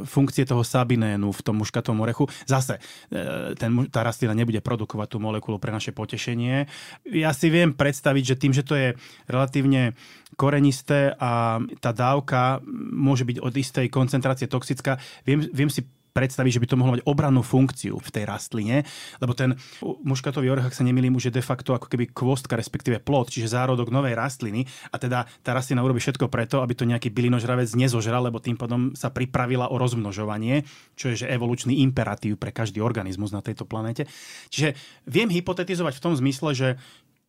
[0.04, 2.26] funkcie toho sabinénu v tom muškatom orechu.
[2.44, 6.66] Zase, e, ten, tá rastlina nebude produkovať tú molekulu pre naše potešenie.
[7.14, 8.88] Ja si viem predstaviť, že tým, že to je
[9.30, 9.94] relatívne
[10.34, 12.58] korenisté a tá dávka
[12.90, 17.02] môže byť od istej koncentrácie toxická, viem, viem si predstaviť, že by to mohlo mať
[17.10, 18.86] obrannú funkciu v tej rastline,
[19.18, 23.02] lebo ten muškatový orech, ak sa nemýlim, už je de facto ako keby kvostka, respektíve
[23.02, 27.10] plod, čiže zárodok novej rastliny a teda tá rastlina urobí všetko preto, aby to nejaký
[27.10, 30.62] bylinožravec nezožral, lebo tým pádom sa pripravila o rozmnožovanie,
[30.94, 34.06] čo je že evolučný imperatív pre každý organizmus na tejto planete.
[34.54, 34.78] Čiže
[35.10, 36.68] viem hypotetizovať v tom zmysle, že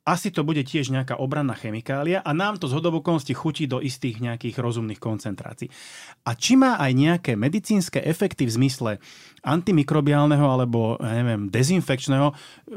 [0.05, 4.21] asi to bude tiež nejaká obranná chemikália a nám to z hodovokonosti chutí do istých
[4.21, 5.73] nejakých rozumných koncentrácií.
[6.29, 8.91] A či má aj nejaké medicínske efekty v zmysle
[9.41, 12.33] antimikrobiálneho alebo neviem, dezinfekčného,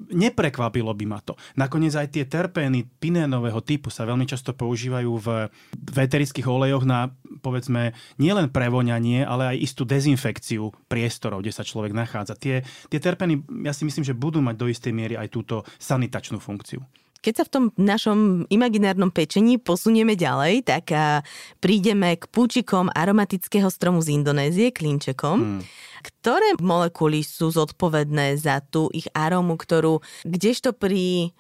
[0.09, 1.37] neprekvapilo by ma to.
[1.61, 5.29] Nakoniec aj tie terpény pinénového typu sa veľmi často používajú v
[5.77, 7.13] veterických olejoch na
[7.45, 12.41] povedzme nielen prevoňanie, ale aj istú dezinfekciu priestorov, kde sa človek nachádza.
[12.41, 16.41] Tie, tie terpény, ja si myslím, že budú mať do istej miery aj túto sanitačnú
[16.41, 16.81] funkciu.
[17.19, 20.95] Keď sa v tom našom imaginárnom pečení posunieme ďalej, tak
[21.59, 25.39] prídeme k púčikom aromatického stromu z Indonézie, klinčekom.
[25.39, 25.61] Hmm.
[25.99, 31.35] Ktoré molekuly sú zodpovedné za tú ich arómu, ktorú kdežto pri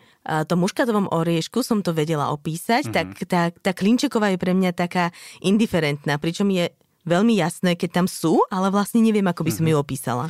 [0.51, 4.75] tom muškatovom oriešku som to vedela opísať, hmm tak tá, tá klinčeková je pre mňa
[4.75, 5.15] taká
[5.45, 6.73] indiferentná, pričom je
[7.07, 9.79] veľmi jasné, keď tam sú, ale vlastne neviem, ako by som mm-hmm.
[9.79, 10.25] ju opísala.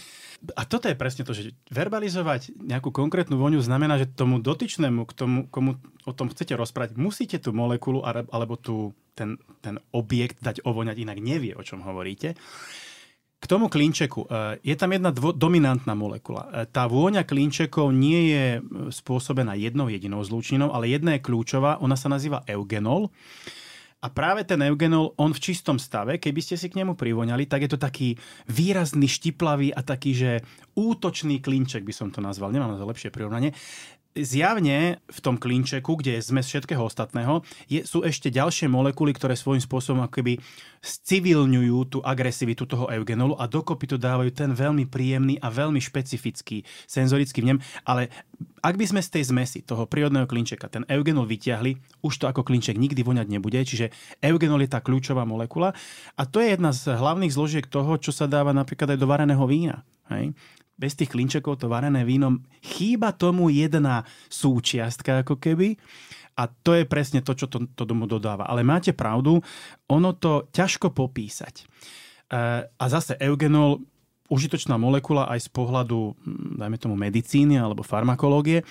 [0.55, 5.13] A toto je presne to, že verbalizovať nejakú konkrétnu voňu znamená, že tomu dotyčnému, k
[5.13, 10.63] tomu, komu o tom chcete rozprávať, musíte tú molekulu alebo tú, ten, ten objekt dať
[10.63, 12.39] ovoňať, inak nevie, o čom hovoríte.
[13.39, 14.27] K tomu klinčeku.
[14.27, 16.51] E, je tam jedna dvo, dominantná molekula.
[16.51, 21.79] E, tá vôňa klinčekov nie je e, spôsobená jednou jedinou zlúčninou, ale jedna je kľúčová,
[21.79, 23.15] ona sa nazýva eugenol.
[23.99, 27.67] A práve ten eugenol, on v čistom stave, keby ste si k nemu privoňali, tak
[27.67, 28.15] je to taký
[28.47, 30.31] výrazný, štiplavý a taký, že
[30.79, 32.55] útočný klinček by som to nazval.
[32.55, 33.51] Nemám na to lepšie prirovnanie
[34.17, 39.37] zjavne v tom klinčeku, kde je zmes všetkého ostatného, je, sú ešte ďalšie molekuly, ktoré
[39.37, 40.41] svojím spôsobom akoby
[40.83, 46.63] civilňujú tú agresivitu toho eugenolu a dokopy to dávajú ten veľmi príjemný a veľmi špecifický
[46.87, 47.59] senzorický vnem.
[47.85, 48.09] Ale
[48.63, 52.47] ak by sme z tej zmesi toho prírodného klinčeka ten eugenol vyťahli, už to ako
[52.47, 53.91] klinček nikdy voňať nebude, čiže
[54.23, 55.75] eugenol je tá kľúčová molekula
[56.15, 59.45] a to je jedna z hlavných zložiek toho, čo sa dáva napríklad aj do vareného
[59.47, 59.83] vína.
[60.11, 60.35] Hej?
[60.79, 65.75] Bez tých klinčekov to varené víno, chýba tomu jedna súčiastka ako keby
[66.39, 68.47] a to je presne to, čo to, to domu dodáva.
[68.47, 69.43] Ale máte pravdu,
[69.91, 71.55] ono to ťažko popísať.
[71.59, 71.65] E,
[72.71, 73.83] a zase eugenol,
[74.31, 78.63] užitočná molekula aj z pohľadu, hm, dajme tomu, medicíny alebo farmakológie.
[78.63, 78.65] E,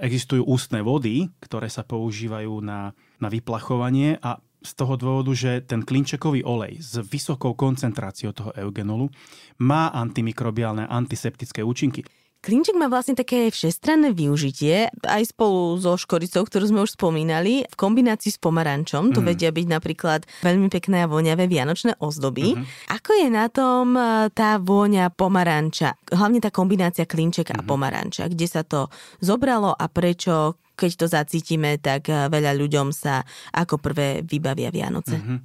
[0.00, 5.84] existujú ústne vody, ktoré sa používajú na, na vyplachovanie a z toho dôvodu, že ten
[5.84, 9.12] klinčekový olej s vysokou koncentráciou toho eugenolu
[9.60, 12.00] má antimikrobiálne antiseptické účinky.
[12.44, 17.76] Klinček má vlastne také všestranné využitie, aj spolu so škoricou, ktorú sme už spomínali, v
[17.80, 19.16] kombinácii s pomarančom.
[19.16, 19.26] Tu mm.
[19.32, 22.52] vedia byť napríklad veľmi pekné a voňavé vianočné ozdoby.
[22.52, 22.92] Mm-hmm.
[23.00, 25.96] Ako je na tom e, tá vôňa pomaranča?
[26.12, 27.64] Hlavne tá kombinácia klinček mm-hmm.
[27.64, 27.70] a mhm.
[27.72, 28.28] pomaranča.
[28.28, 28.92] Kde sa to
[29.24, 33.24] zobralo a prečo keď to zacítime, tak e, veľa ľuďom sa
[33.56, 35.16] ako prvé vybavia Vianoce.
[35.16, 35.38] Mm-hmm.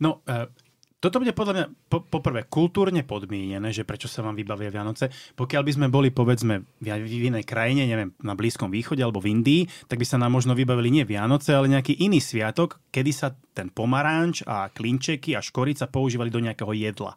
[0.00, 0.69] No, uh
[1.00, 5.08] toto bude podľa mňa po, poprvé kultúrne podmienené, že prečo sa vám vybavia Vianoce.
[5.32, 6.86] Pokiaľ by sme boli povedzme v,
[7.24, 10.92] inej krajine, neviem, na Blízkom východe alebo v Indii, tak by sa nám možno vybavili
[10.92, 16.28] nie Vianoce, ale nejaký iný sviatok, kedy sa ten pomaranč a klinčeky a škorica používali
[16.28, 17.16] do nejakého jedla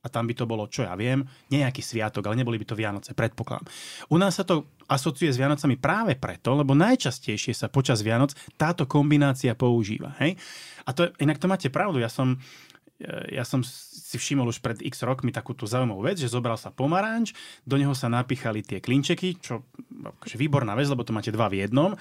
[0.00, 3.12] a tam by to bolo, čo ja viem, nejaký sviatok, ale neboli by to Vianoce,
[3.12, 3.68] predpokladám.
[4.08, 8.88] U nás sa to asociuje s Vianocami práve preto, lebo najčastejšie sa počas Vianoc táto
[8.88, 10.16] kombinácia používa.
[10.24, 10.40] Hej?
[10.88, 12.40] A to, inak to máte pravdu, ja som
[13.32, 16.68] ja som si všimol už pred x rokmi takú tú zaujímavú vec, že zobral sa
[16.68, 17.32] pomaranč,
[17.64, 19.64] do neho sa napíchali tie klinčeky, čo
[20.04, 21.96] akože výborná vec, lebo to máte dva v jednom.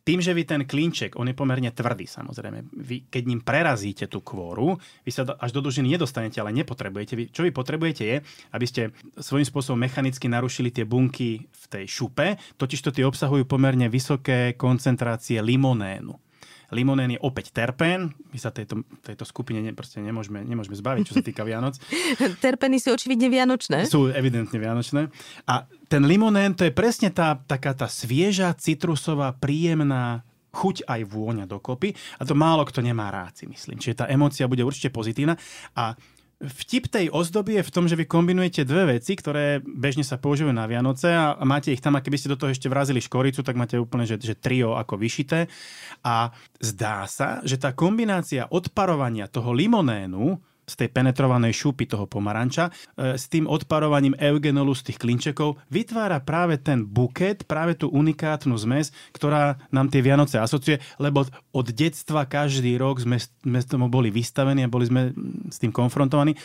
[0.00, 4.24] Tým, že vy ten klinček, on je pomerne tvrdý samozrejme, vy, keď ním prerazíte tú
[4.24, 7.12] kôru, vy sa až do dužiny nedostanete, ale nepotrebujete.
[7.20, 8.16] Vy, čo vy potrebujete je,
[8.56, 13.44] aby ste svojím spôsobom mechanicky narušili tie bunky v tej šupe, totiž to tie obsahujú
[13.44, 16.29] pomerne vysoké koncentrácie limonénu.
[16.70, 18.14] Limonén je opäť terpén.
[18.30, 21.78] My sa tejto, tejto skupine ne, proste nemôžeme, nemôžeme zbaviť, čo sa týka Vianoc.
[22.44, 23.90] Terpeny sú očividne vianočné.
[23.90, 25.10] Sú evidentne vianočné.
[25.50, 31.46] A ten limonén to je presne tá taká tá svieža, citrusová, príjemná chuť aj vôňa
[31.46, 33.78] dokopy a to málo kto nemá rád, si myslím.
[33.78, 35.38] Čiže tá emócia bude určite pozitívna
[35.78, 35.94] a
[36.40, 40.56] Vtip tej ozdoby je v tom, že vy kombinujete dve veci, ktoré bežne sa používajú
[40.56, 43.60] na Vianoce a máte ich tam a keby ste do toho ešte vrazili škoricu, tak
[43.60, 45.52] máte úplne, že, že trio ako vyšité.
[46.00, 52.70] A zdá sa, že tá kombinácia odparovania toho limonénu z tej penetrovanej šupy toho pomaranča
[52.70, 58.54] e, s tým odparovaním eugenolu z tých klinčekov vytvára práve ten buket, práve tú unikátnu
[58.54, 64.14] zmes, ktorá nám tie Vianoce asociuje, lebo od detstva každý rok sme, sme tomu boli
[64.14, 65.10] vystavení a boli sme
[65.50, 66.38] s tým konfrontovaní.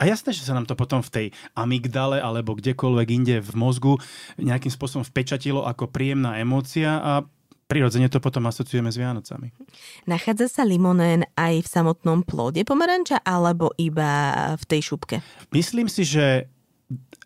[0.00, 4.00] A jasné, že sa nám to potom v tej amygdale alebo kdekoľvek inde v mozgu
[4.40, 7.12] nejakým spôsobom vpečatilo ako príjemná emócia a
[7.70, 9.54] prirodzene to potom asociujeme s Vianocami.
[10.10, 15.22] Nachádza sa limonén aj v samotnom plode pomaranča alebo iba v tej šupke?
[15.54, 16.50] Myslím si, že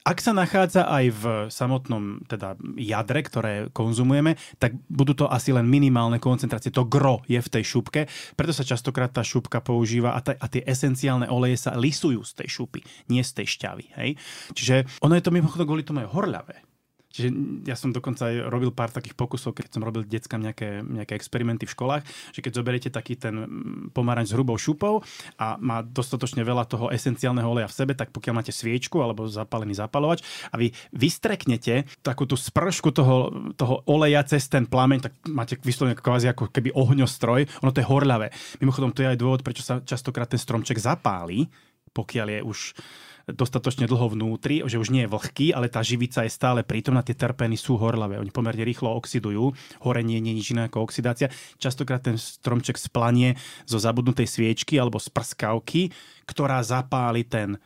[0.04, 5.64] ak sa nachádza aj v samotnom teda jadre, ktoré konzumujeme, tak budú to asi len
[5.64, 6.68] minimálne koncentrácie.
[6.76, 8.04] To gro je v tej šupke,
[8.36, 12.44] preto sa častokrát tá šupka používa a, ta, a tie esenciálne oleje sa lisujú z
[12.44, 13.84] tej šupy, nie z tej šťavy.
[13.96, 14.10] Hej?
[14.52, 16.73] Čiže ono je to mimochodom kvôli tomu aj horľavé.
[17.14, 17.28] Čiže
[17.62, 21.62] ja som dokonca aj robil pár takých pokusov, keď som robil deckám nejaké, nejaké experimenty
[21.62, 22.02] v školách,
[22.34, 25.06] že keď zoberiete taký ten mm, pomaranč s hrubou šupou
[25.38, 29.78] a má dostatočne veľa toho esenciálneho oleja v sebe, tak pokiaľ máte sviečku alebo zapálený
[29.78, 35.54] zapalovač a vy vystreknete takú tú spršku toho, toho oleja cez ten plameň, tak máte
[35.62, 38.34] vyslovene kvázi ako keby ohňostroj, ono to je horľavé.
[38.58, 41.46] Mimochodom, to je aj dôvod, prečo sa častokrát ten stromček zapálí,
[41.94, 42.58] pokiaľ je už
[43.24, 47.16] dostatočne dlho vnútri, že už nie je vlhký, ale tá živica je stále prítomná, tie
[47.16, 51.32] terpény sú horlavé, oni pomerne rýchlo oxidujú, horenie nie je nič iné ako oxidácia.
[51.56, 55.88] Častokrát ten stromček splanie zo zabudnutej sviečky alebo z prskavky,
[56.28, 57.56] ktorá zapáli ten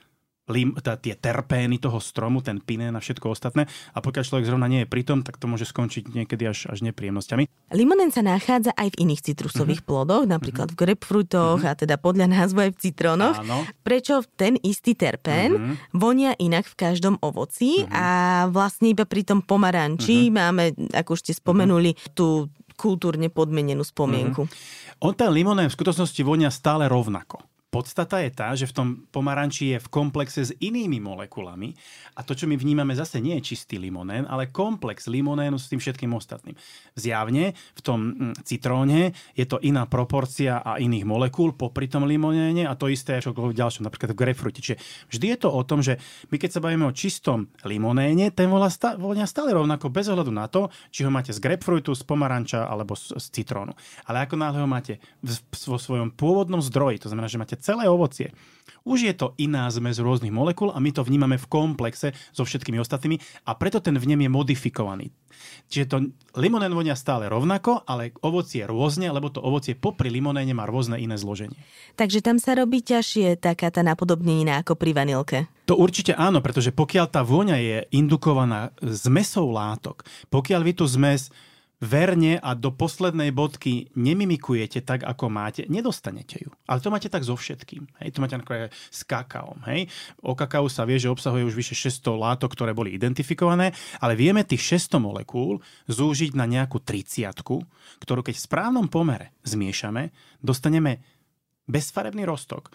[0.49, 3.69] lim, tá, tie terpény toho stromu, ten pinén a všetko ostatné.
[3.95, 7.73] A pokiaľ človek zrovna nie je pritom, tak to môže skončiť niekedy až, až nepríjemnosťami.
[7.77, 10.05] Limonen sa nachádza aj v iných citrusových uh-huh.
[10.05, 10.77] plodoch, napríklad uh-huh.
[10.77, 11.73] v grapefruitoch uh-huh.
[11.73, 13.37] a teda podľa názvu aj v citrónoch.
[13.45, 13.69] Áno.
[13.85, 15.75] Prečo ten istý terpén uh-huh.
[15.93, 17.93] vonia inak v každom ovoci uh-huh.
[17.93, 18.07] a
[18.49, 20.37] vlastne iba pri tom pomaranči uh-huh.
[20.37, 20.65] máme,
[20.97, 22.13] ako už ste spomenuli, uh-huh.
[22.17, 22.29] tú
[22.79, 24.47] kultúrne podmenenú spomienku.
[24.47, 25.03] Mm-hmm.
[25.03, 27.43] On ten limonén v skutočnosti vonia stále rovnako.
[27.69, 31.77] Podstata je tá, že v tom pomaranči je v komplexe s inými molekulami
[32.17, 35.77] a to, čo my vnímame zase nie je čistý limonén, ale komplex limonénu s tým
[35.77, 36.57] všetkým ostatným.
[36.97, 42.65] Zjavne v tom mm, citróne je to iná proporcia a iných molekúl popri tom limonéne
[42.65, 44.65] a to isté je v ďalšom, napríklad v grapefruite.
[44.65, 44.81] Čiže
[45.13, 46.01] vždy je to o tom, že
[46.33, 50.73] my keď sa bavíme o čistom limonéne, ten vonia stále rovnako bez ohľadu na to,
[50.89, 53.77] či ho máte z grapefruitu, z pomaranča alebo z, z citrónu.
[54.09, 55.05] Ale ako náhle ho máte
[55.69, 58.33] vo svojom pôvodnom zdroji, to znamená, že máte celé ovocie.
[58.89, 62.81] Už je to iná zmes rôznych molekúl a my to vnímame v komplexe so všetkými
[62.81, 65.07] ostatnými a preto ten vnem je modifikovaný.
[65.69, 65.97] Čiže to
[66.41, 71.21] limonén vonia stále rovnako, ale ovocie rôzne, lebo to ovocie popri limonéne má rôzne iné
[71.21, 71.61] zloženie.
[72.01, 75.39] Takže tam sa robí ťažšie taká tá napodobnenina ako pri vanilke.
[75.69, 81.29] To určite áno, pretože pokiaľ tá vôňa je indukovaná zmesou látok, pokiaľ vy tú zmes
[81.79, 86.51] verne a do poslednej bodky nemimikujete tak, ako máte, nedostanete ju.
[86.67, 87.87] Ale to máte tak so všetkým.
[88.03, 88.19] Hej?
[88.19, 89.63] To máte napríklad s kakaom.
[89.71, 89.87] Hej?
[90.27, 93.71] O kakao sa vie, že obsahuje už vyše 600 látok, ktoré boli identifikované,
[94.03, 97.31] ale vieme tých 600 molekúl zúžiť na nejakú 30,
[98.03, 100.11] ktorú keď v správnom pomere zmiešame,
[100.43, 100.99] dostaneme
[101.71, 102.75] bezfarebný rostok,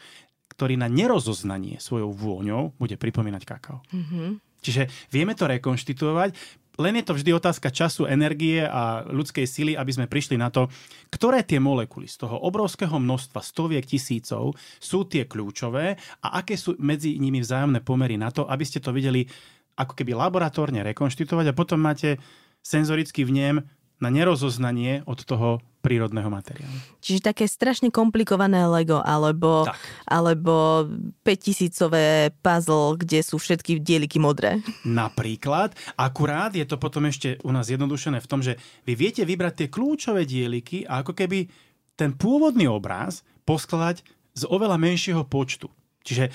[0.54, 3.82] ktorý na nerozoznanie svojou vôňou bude pripomínať kakao.
[3.90, 4.54] Mm-hmm.
[4.64, 9.92] Čiže vieme to rekonštituovať, len je to vždy otázka času, energie a ľudskej sily, aby
[9.94, 10.70] sme prišli na to,
[11.14, 16.74] ktoré tie molekuly z toho obrovského množstva stoviek tisícov sú tie kľúčové a aké sú
[16.82, 19.30] medzi nimi vzájomné pomery na to, aby ste to videli
[19.78, 22.18] ako keby laboratórne rekonštitovať a potom máte
[22.66, 23.66] senzorický vnem
[24.02, 26.72] na nerozoznanie od toho prírodného materiálu.
[27.04, 29.68] Čiže také strašne komplikované Lego alebo,
[30.08, 30.88] alebo
[31.28, 34.64] 5000 puzzle, kde sú všetky dieliky modré.
[34.88, 35.76] Napríklad.
[36.00, 38.56] Akurát je to potom ešte u nás jednodušené v tom, že
[38.88, 41.52] vy viete vybrať tie kľúčové dieliky a ako keby
[42.00, 45.68] ten pôvodný obraz poskladať z oveľa menšieho počtu.
[46.08, 46.32] Čiže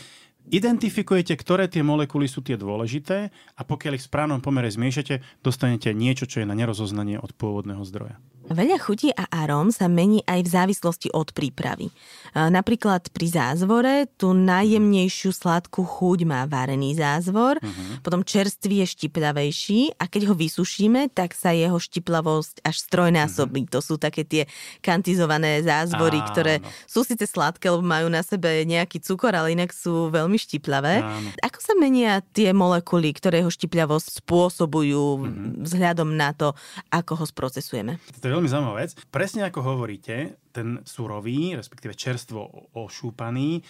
[0.49, 5.93] identifikujete, ktoré tie molekuly sú tie dôležité a pokiaľ ich v správnom pomere zmiešate, dostanete
[5.93, 8.17] niečo, čo je na nerozoznanie od pôvodného zdroja.
[8.49, 11.93] Veľa chutí a aróm sa mení aj v závislosti od prípravy.
[12.33, 18.01] Napríklad pri zázvore tú najjemnejšiu sladkú chuť má varený zázvor, uh-huh.
[18.01, 23.69] potom čerstvý je štiplavejší a keď ho vysušíme, tak sa jeho štiplavosť až strojnásobí.
[23.69, 23.73] Uh-huh.
[23.77, 24.49] To sú také tie
[24.81, 26.29] kantizované zázvory, Áno.
[26.33, 26.55] ktoré
[26.89, 31.05] sú síce sladké, lebo majú na sebe nejaký cukor, ale inak sú veľmi štiplavé.
[31.05, 31.29] Áno.
[31.45, 35.65] Ako sa menia tie molekuly, ktoré jeho štiplavosť spôsobujú uh-huh.
[35.69, 36.57] vzhľadom na to,
[36.89, 38.01] ako ho sprocesujeme?
[38.21, 38.95] To je veľmi zaujímavá vec.
[39.11, 43.67] Presne ako hovoríte, ten surový, respektíve čerstvo ošúpaný,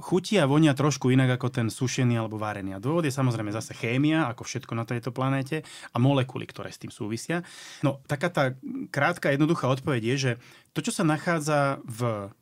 [0.00, 2.76] chutí a vonia trošku inak ako ten sušený alebo varený.
[2.76, 6.80] A dôvod je samozrejme zase chémia, ako všetko na tejto planéte, a molekuly, ktoré s
[6.80, 7.44] tým súvisia.
[7.84, 8.44] No, taká tá
[8.88, 10.32] krátka, jednoduchá odpoveď je, že
[10.72, 12.32] to, čo sa nachádza v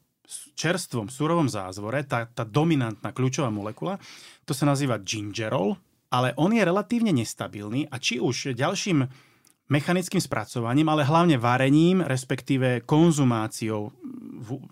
[0.58, 4.02] čerstvom, surovom zázvore, tá, tá dominantná kľúčová molekula,
[4.42, 5.78] to sa nazýva gingerol,
[6.10, 9.06] ale on je relatívne nestabilný a či už ďalším
[9.66, 13.90] mechanickým spracovaním, ale hlavne varením, respektíve konzumáciou,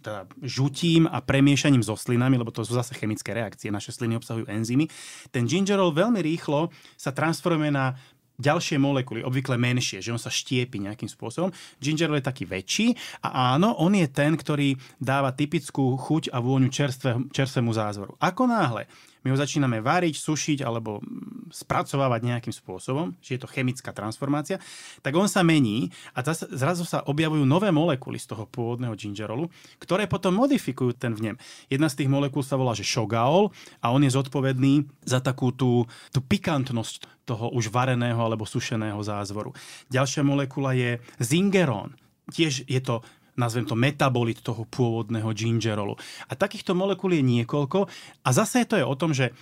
[0.03, 4.47] teda žutím a premiešaním so slinami, lebo to sú zase chemické reakcie, naše sliny obsahujú
[4.47, 4.87] enzymy.
[5.35, 7.99] Ten gingerol veľmi rýchlo sa transformuje na
[8.35, 11.55] ďalšie molekuly, obvykle menšie, že on sa štiepi nejakým spôsobom.
[11.79, 16.71] Gingerol je taký väčší a áno, on je ten, ktorý dáva typickú chuť a vôňu
[16.71, 18.19] čerstvé, čerstvému zázvoru.
[18.19, 18.91] Ako náhle
[19.25, 24.61] my ho začíname variť, sušiť alebo mm, spracovávať nejakým spôsobom, že je to chemická transformácia,
[25.01, 26.21] tak on sa mení a
[26.53, 29.49] zrazu sa objavujú nové molekuly z toho pôvodného gingerolu,
[29.81, 31.41] ktoré potom modifikujú ten vnem.
[31.73, 33.49] Jedna z tých molekúl sa volá, že šogaol
[33.81, 39.57] a on je zodpovedný za takú tú, tú pikantnosť toho už vareného alebo sušeného zázvoru.
[39.89, 41.97] Ďalšia molekula je zingeron.
[42.29, 43.01] Tiež je to
[43.35, 45.99] nazvem to metabolit toho pôvodného gingerolu.
[46.31, 47.87] A takýchto molekúl je niekoľko
[48.23, 49.35] a zase to je o tom, že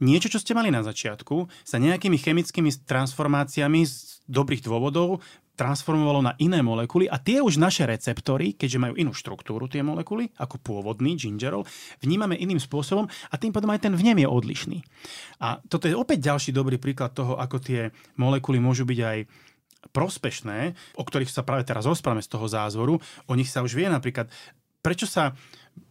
[0.00, 5.20] niečo, čo ste mali na začiatku, sa nejakými chemickými transformáciami z dobrých dôvodov
[5.60, 10.32] transformovalo na iné molekuly a tie už naše receptory, keďže majú inú štruktúru tie molekuly,
[10.40, 11.68] ako pôvodný gingerol,
[12.00, 14.78] vnímame iným spôsobom a tým potom aj ten vnem je odlišný.
[15.44, 19.18] A toto je opäť ďalší dobrý príklad toho, ako tie molekuly môžu byť aj
[19.90, 23.88] prospešné, o ktorých sa práve teraz rozprávame z toho zázvoru, o nich sa už vie
[23.88, 24.28] napríklad,
[24.84, 25.32] prečo sa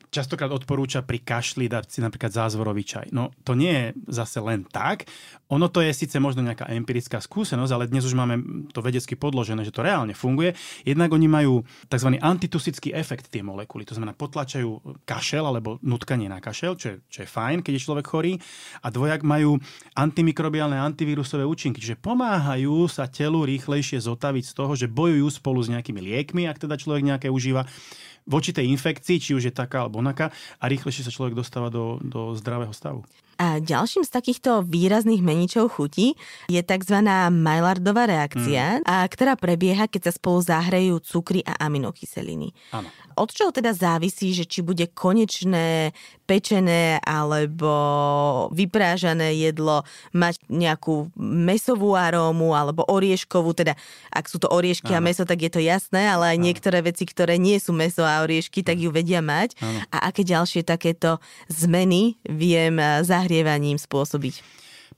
[0.10, 3.08] častokrát odporúča pri kašli dať si napríklad zázvorový čaj.
[3.14, 5.06] No to nie je zase len tak.
[5.54, 8.36] Ono to je síce možno nejaká empirická skúsenosť, ale dnes už máme
[8.74, 10.58] to vedecky podložené, že to reálne funguje.
[10.86, 12.10] Jednak oni majú tzv.
[12.18, 13.86] antitusický efekt tie molekuly.
[13.86, 17.86] To znamená, potlačajú kašel alebo nutkanie na kašel, čo je, čo je fajn, keď je
[17.86, 18.34] človek chorý.
[18.82, 19.62] A dvojak majú
[19.94, 25.70] antimikrobiálne antivírusové účinky, čiže pomáhajú sa telu rýchlejšie zotaviť z toho, že bojujú spolu s
[25.70, 27.70] nejakými liekmi, ak teda človek nejaké užíva
[28.30, 30.30] voči tej infekcii, či už je taká alebo onaká
[30.62, 33.02] a rýchlejšie sa človek dostáva do, do zdravého stavu.
[33.40, 36.12] A ďalším z takýchto výrazných meničov chuti
[36.52, 37.00] je tzv.
[37.32, 38.86] Maillardová reakcia, mm.
[38.86, 42.52] a ktorá prebieha, keď sa spolu zahrejú cukry a aminokyseliny.
[42.76, 42.92] Áno.
[43.20, 45.92] Od čoho teda závisí, že či bude konečné
[46.26, 47.72] pečené alebo
[48.54, 53.74] vyprážané jedlo mať nejakú mesovú arómu alebo orieškovú, teda
[54.14, 55.02] ak sú to oriešky Áno.
[55.02, 56.46] a meso, tak je to jasné, ale aj Áno.
[56.46, 59.58] niektoré veci, ktoré nie sú meso a oriešky, tak ju vedia mať.
[59.60, 59.80] Áno.
[59.90, 61.18] A aké ďalšie takéto
[61.50, 64.42] zmeny viem zahrieť zahrievaním spôsobiť.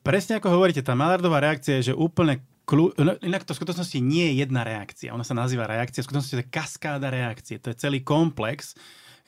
[0.05, 2.95] Presne ako hovoríte, tá Malardová reakcia je, že úplne kľú...
[2.97, 5.13] no, inak to v skutočnosti nie je jedna reakcia.
[5.13, 7.57] Ona sa nazýva reakcia, v skutočnosti to je kaskáda reakcie.
[7.61, 8.77] To je celý komplex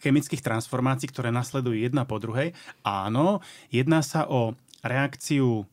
[0.04, 2.52] chemických transformácií, ktoré nasledujú jedna po druhej.
[2.84, 3.39] Áno,
[3.72, 5.63] jedná sa o reakciu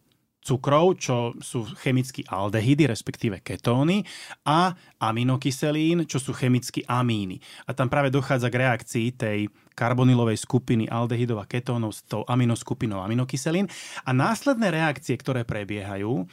[0.41, 4.09] cukrov, čo sú chemicky aldehydy, respektíve ketóny,
[4.49, 7.39] a aminokyselín, čo sú chemicky amíny.
[7.69, 9.39] A tam práve dochádza k reakcii tej
[9.77, 13.69] karbonylovej skupiny aldehydov a ketónov s tou aminoskupinou aminokyselín.
[14.05, 16.25] A následné reakcie, ktoré prebiehajú,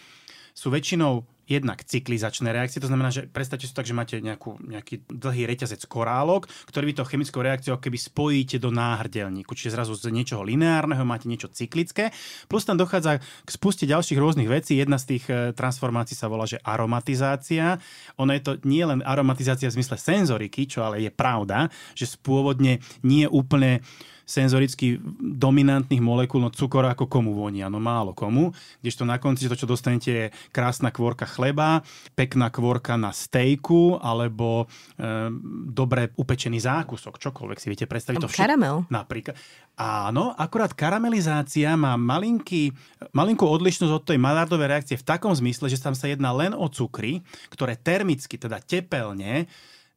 [0.57, 5.07] sú väčšinou jednak cyklizačné reakcie, to znamená, že predstavte si tak, že máte nejakú, nejaký
[5.07, 10.11] dlhý reťazec korálok, ktorý vy to chemickou reakciou keby spojíte do náhrdelníku, čiže zrazu z
[10.11, 12.11] niečoho lineárneho máte niečo cyklické,
[12.51, 14.75] plus tam dochádza k spuste ďalších rôznych vecí.
[14.75, 17.79] Jedna z tých e, transformácií sa volá, že aromatizácia.
[18.19, 22.83] Ono je to nie len aromatizácia v zmysle senzoriky, čo ale je pravda, že spôvodne
[23.07, 23.79] nie úplne
[24.27, 28.51] senzoricky dominantných molekúl, no cukor ako komu vonia, no málo komu,
[28.83, 31.85] kdežto na konci to, čo dostanete, je krásna kvorka chleba,
[32.17, 34.65] pekná kvorka na stejku, alebo
[34.97, 35.29] e,
[35.69, 38.25] dobre upečený zákusok, čokoľvek si viete predstaviť.
[38.25, 38.75] To všetko, karamel.
[38.89, 39.37] Napríklad.
[39.77, 42.73] Áno, akurát karamelizácia má malinký,
[43.13, 46.65] malinkú odlišnosť od tej Maillardovej reakcie v takom zmysle, že tam sa jedná len o
[46.65, 47.21] cukry,
[47.53, 49.45] ktoré termicky, teda tepelne,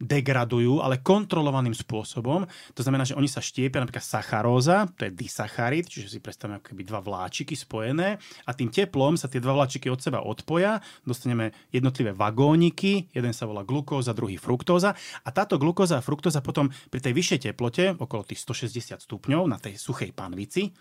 [0.01, 2.49] degradujú, ale kontrolovaným spôsobom.
[2.73, 6.73] To znamená, že oni sa štiepia napríklad sacharóza, to je disacharid, čiže si predstavíme ako
[6.73, 8.17] keby dva vláčiky spojené
[8.49, 13.45] a tým teplom sa tie dva vláčiky od seba odpoja, dostaneme jednotlivé vagóniky, jeden sa
[13.45, 18.25] volá glukóza, druhý fruktóza a táto glukóza a fruktóza potom pri tej vyššej teplote, okolo
[18.25, 20.73] tých 160 stupňov na tej suchej panvici,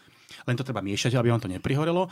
[0.47, 2.09] len to treba miešať, aby vám to neprihorelo,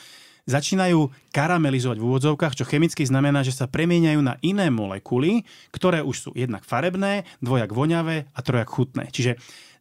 [0.48, 5.44] začínajú karamelizovať v úvodzovkách, čo chemicky znamená, že sa premieňajú na iné molekuly,
[5.76, 9.12] ktoré už sú jednak farebné, dvojak voňavé a trojak chutné.
[9.12, 9.36] Čiže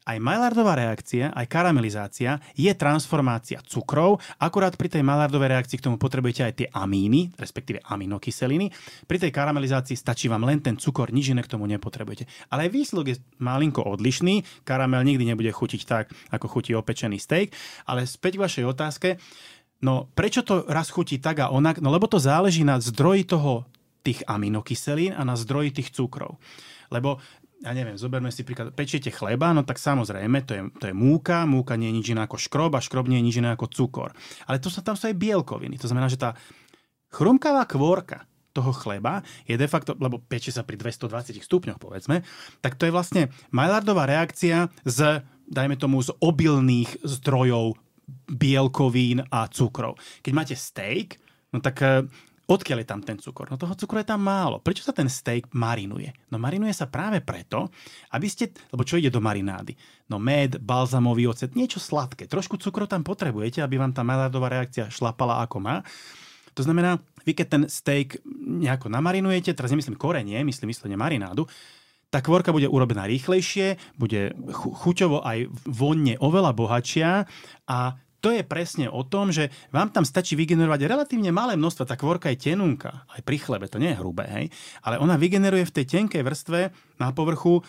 [0.07, 5.99] aj Maillardová reakcia, aj karamelizácia je transformácia cukrov, akurát pri tej Maillardovej reakcii k tomu
[5.99, 8.71] potrebujete aj tie amíny, respektíve aminokyseliny.
[9.11, 12.31] Pri tej karamelizácii stačí vám len ten cukor, nič iné k tomu nepotrebujete.
[12.55, 14.63] Ale aj výsledok je malinko odlišný.
[14.63, 17.51] Karamel nikdy nebude chutiť tak, ako chutí opečený steak.
[17.91, 19.09] Ale späť k vašej otázke.
[19.83, 21.83] No prečo to raz chutí tak a onak?
[21.83, 23.67] No lebo to záleží na zdroji toho
[24.07, 26.39] tých aminokyselín a na zdroji tých cukrov.
[26.95, 27.19] Lebo
[27.67, 31.43] ja neviem, zoberme si príklad, pečiete chleba, no tak samozrejme, to je, to je múka,
[31.51, 34.15] múka nie je nič iné ako škrob a škrob nie je nič iné ako cukor.
[34.47, 35.75] Ale to sa tam sú aj bielkoviny.
[35.83, 36.39] To znamená, že tá
[37.11, 38.23] chrumkavá kvorka
[38.55, 42.23] toho chleba je de facto, lebo peče sa pri 220 stupňoch, povedzme,
[42.63, 47.75] tak to je vlastne Maillardová reakcia z, dajme tomu, z obilných zdrojov
[48.31, 49.99] bielkovín a cukrov.
[50.23, 51.19] Keď máte steak,
[51.51, 52.07] no tak eh,
[52.47, 53.51] odkiaľ je tam ten cukor?
[53.51, 54.63] No toho cukru je tam málo.
[54.63, 56.15] Prečo sa ten steak marinuje?
[56.31, 57.71] No marinuje sa práve preto,
[58.15, 59.75] aby ste, lebo čo ide do marinády?
[60.07, 62.31] No med, balzamový ocet, niečo sladké.
[62.31, 65.83] Trošku cukru tam potrebujete, aby vám tá Maillardová reakcia šlapala ako má.
[66.57, 71.45] To znamená, vy keď ten steak nejako namarinujete, teraz nemyslím korenie, myslím myslenie marinádu,
[72.07, 77.11] tá kvorka bude urobená rýchlejšie, bude chuťovo aj vonne oveľa bohatšia
[77.67, 77.79] a
[78.21, 82.33] to je presne o tom, že vám tam stačí vygenerovať relatívne malé množstvo, tá kvorka
[82.33, 84.47] je tenunka, aj pri chlebe, to nie je hrubé, hej,
[84.83, 86.61] ale ona vygeneruje v tej tenkej vrstve
[86.99, 87.61] na povrchu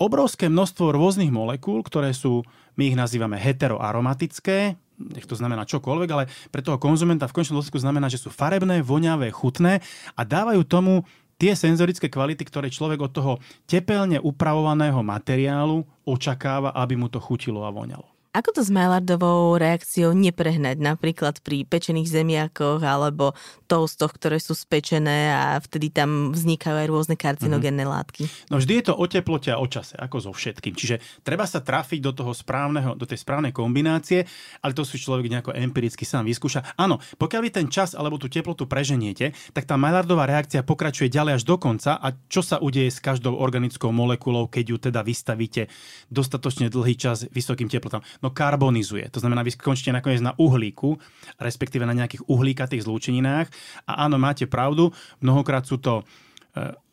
[0.00, 2.40] obrovské množstvo rôznych molekúl, ktoré sú,
[2.80, 7.80] my ich nazývame heteroaromatické, nech to znamená čokoľvek, ale pre toho konzumenta v končnom dôsledku
[7.80, 9.80] znamená, že sú farebné, voňavé, chutné
[10.16, 11.04] a dávajú tomu
[11.40, 13.32] tie senzorické kvality, ktoré človek od toho
[13.64, 18.19] tepelne upravovaného materiálu očakáva, aby mu to chutilo a voňalo.
[18.30, 23.34] Ako to s Maillardovou reakciou neprehnať napríklad pri pečených zemiakoch alebo
[23.66, 27.96] toastoch, ktoré sú spečené a vtedy tam vznikajú aj rôzne karcinogénne mm-hmm.
[27.98, 28.30] látky?
[28.54, 30.78] No vždy je to o teplote a o čase, ako so všetkým.
[30.78, 34.22] Čiže treba sa trafiť do toho správneho, do tej správnej kombinácie,
[34.62, 36.78] ale to si človek nejako empiricky sám vyskúša.
[36.78, 41.42] Áno, pokiaľ vy ten čas alebo tú teplotu preženiete, tak tá Maillardová reakcia pokračuje ďalej
[41.42, 45.66] až do konca a čo sa udeje s každou organickou molekulou, keď ju teda vystavíte
[46.14, 49.08] dostatočne dlhý čas vysokým teplotám no karbonizuje.
[49.12, 50.96] To znamená, vy skončíte nakoniec na uhlíku,
[51.40, 53.48] respektíve na nejakých uhlíkatých zlúčeninách.
[53.88, 56.04] A áno, máte pravdu, mnohokrát sú to e,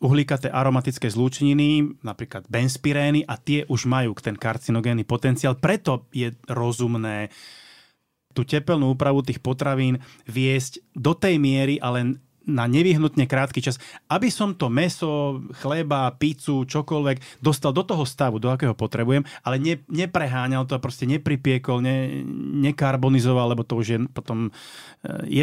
[0.00, 5.56] uhlíkaté aromatické zlúčeniny, napríklad benspirény a tie už majú ten karcinogénny potenciál.
[5.56, 7.32] Preto je rozumné
[8.36, 9.98] tú tepelnú úpravu tých potravín
[10.28, 13.76] viesť do tej miery, ale na nevyhnutne krátky čas,
[14.08, 19.60] aby som to meso, chleba, pizzu, čokoľvek dostal do toho stavu, do akého potrebujem, ale
[19.60, 22.24] ne, nepreháňal to, proste nepripiekol, ne,
[22.64, 24.50] nekarbonizoval, lebo to už je potom e,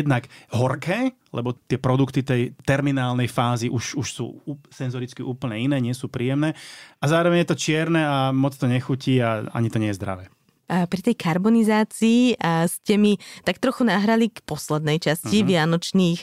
[0.01, 4.25] jednak horké, lebo tie produkty tej terminálnej fázy už, už sú
[4.73, 6.57] senzoricky úplne iné, nie sú príjemné.
[6.99, 10.34] A zároveň je to čierne a moc to nechutí a ani to nie je zdravé
[10.65, 15.49] pri tej karbonizácii ste mi tak trochu nahrali k poslednej časti uh-huh.
[15.49, 16.19] vianočných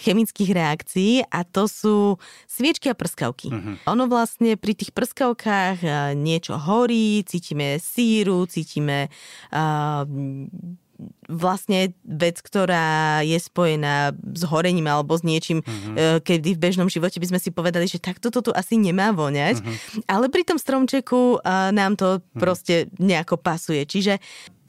[0.00, 3.48] chemických reakcií a to sú sviečky a prskavky.
[3.48, 3.80] Uh-huh.
[3.88, 9.08] Ono vlastne pri tých prskavkách niečo horí, cítime síru, cítime
[9.52, 10.04] uh,
[11.30, 16.20] vlastne vec, ktorá je spojená s horením alebo s niečím, mm-hmm.
[16.20, 19.62] kedy v bežnom živote by sme si povedali, že takto to tu asi nemá voňať,
[19.62, 20.10] mm-hmm.
[20.10, 21.40] ale pri tom stromčeku
[21.72, 22.40] nám to mm-hmm.
[22.40, 23.86] proste nejako pasuje.
[23.86, 24.18] Čiže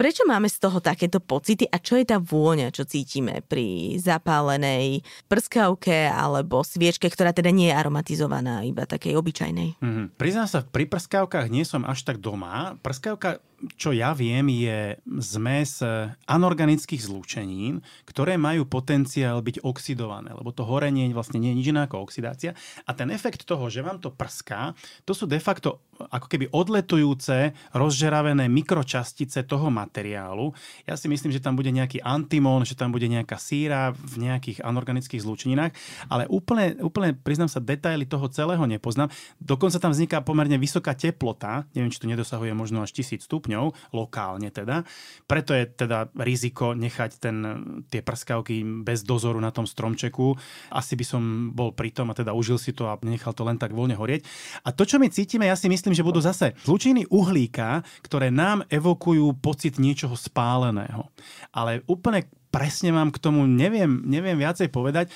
[0.02, 5.06] Prečo máme z toho takéto pocity a čo je tá vôňa, čo cítime pri zapálenej
[5.30, 9.78] prskavke alebo sviečke, ktorá teda nie je aromatizovaná, iba takej obyčajnej?
[9.78, 10.18] Mm-hmm.
[10.18, 12.82] Priznám sa, pri prskavkách nie som až tak doma.
[12.82, 13.46] Prskavka
[13.78, 15.86] čo ja viem, je zmes
[16.26, 21.86] anorganických zlúčenín, ktoré majú potenciál byť oxidované, lebo to horenie vlastne nie je nič iné
[21.86, 22.58] ako oxidácia.
[22.90, 24.74] A ten efekt toho, že vám to prská,
[25.06, 30.56] to sú de facto ako keby odletujúce, rozžeravené mikročastice toho materiálu.
[30.88, 34.64] Ja si myslím, že tam bude nejaký antimón, že tam bude nejaká síra v nejakých
[34.66, 35.74] anorganických zlúčeninách,
[36.08, 39.12] ale úplne, úplne priznám sa, detaily toho celého nepoznám.
[39.38, 44.50] Dokonca tam vzniká pomerne vysoká teplota, neviem, či to nedosahuje možno až 1000 stupňov, lokálne
[44.50, 44.88] teda.
[45.28, 47.38] Preto je teda riziko nechať ten,
[47.88, 50.36] tie prskavky bez dozoru na tom stromčeku.
[50.72, 51.22] Asi by som
[51.52, 54.24] bol pri tom a teda užil si to a nechal to len tak voľne horieť.
[54.68, 58.66] A to, čo my cítime, ja si myslím, že budú zase zlučiny uhlíka, ktoré nám
[58.68, 61.08] evokujú pocit niečoho spáleného.
[61.52, 65.10] Ale úplne presne vám k tomu neviem, neviem viacej povedať.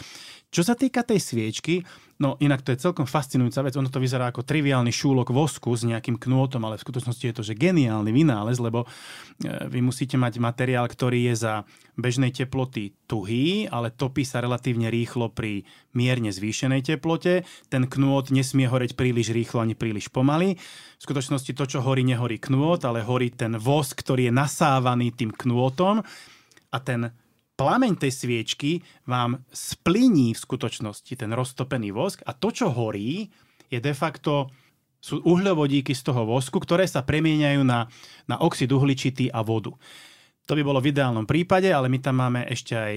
[0.55, 1.83] Čo sa týka tej sviečky,
[2.15, 3.75] No inak to je celkom fascinujúca vec.
[3.75, 7.43] Ono to vyzerá ako triviálny šúlok vosku s nejakým knôtom, ale v skutočnosti je to
[7.43, 11.53] že geniálny vynález, lebo e, vy musíte mať materiál, ktorý je za
[11.99, 17.43] bežnej teploty tuhý, ale topí sa relatívne rýchlo pri mierne zvýšenej teplote.
[17.67, 20.55] Ten knôt nesmie horeť príliš rýchlo ani príliš pomaly.
[20.55, 25.35] V skutočnosti to, čo horí, nehorí knôt, ale horí ten vosk, ktorý je nasávaný tým
[25.35, 25.99] knôtom
[26.71, 27.11] a ten
[27.55, 28.71] plameň tej sviečky
[29.07, 33.31] vám spliní v skutočnosti ten roztopený vosk a to, čo horí,
[33.71, 34.51] je de facto
[34.99, 37.85] sú uhľovodíky z toho vosku, ktoré sa premieňajú na,
[38.25, 39.73] na oxid uhličitý a vodu.
[40.45, 42.93] To by bolo v ideálnom prípade, ale my tam máme ešte aj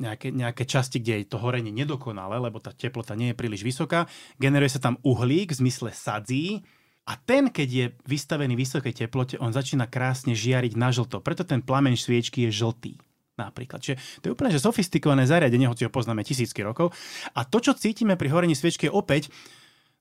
[0.00, 4.08] nejaké, nejaké časti, kde je to horenie nedokonalé, lebo tá teplota nie je príliš vysoká.
[4.40, 6.64] Generuje sa tam uhlík v zmysle sadzí
[7.04, 11.20] a ten, keď je vystavený vysokej teplote, on začína krásne žiariť na žlto.
[11.20, 12.92] Preto ten plameň sviečky je žltý
[13.40, 13.80] napríklad.
[13.80, 16.92] Čiže to je úplne že sofistikované zariadenie, hoci ho poznáme tisícky rokov.
[17.32, 19.32] A to, čo cítime pri horení sviečky, je opäť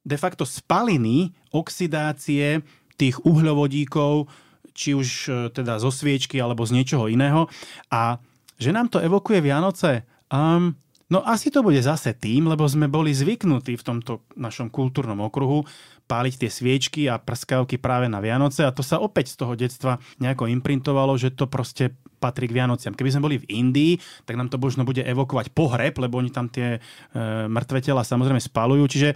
[0.04, 2.64] de facto spaliny, oxidácie
[3.00, 4.28] tých uhľovodíkov,
[4.76, 7.48] či už e, teda zo sviečky alebo z niečoho iného.
[7.92, 8.20] A
[8.60, 10.04] že nám to evokuje Vianoce?
[10.32, 10.76] Um,
[11.08, 15.64] no asi to bude zase tým, lebo sme boli zvyknutí v tomto našom kultúrnom okruhu
[16.10, 20.02] páliť tie sviečky a prskavky práve na Vianoce a to sa opäť z toho detstva
[20.18, 22.93] nejako imprintovalo, že to proste patrí k Vianociam.
[22.93, 23.97] Keby sme boli v Indii,
[24.28, 26.80] tak nám to možno bude evokovať pohreb, lebo oni tam tie e,
[27.47, 28.86] mŕtve tela samozrejme spalujú.
[28.86, 29.15] Čiže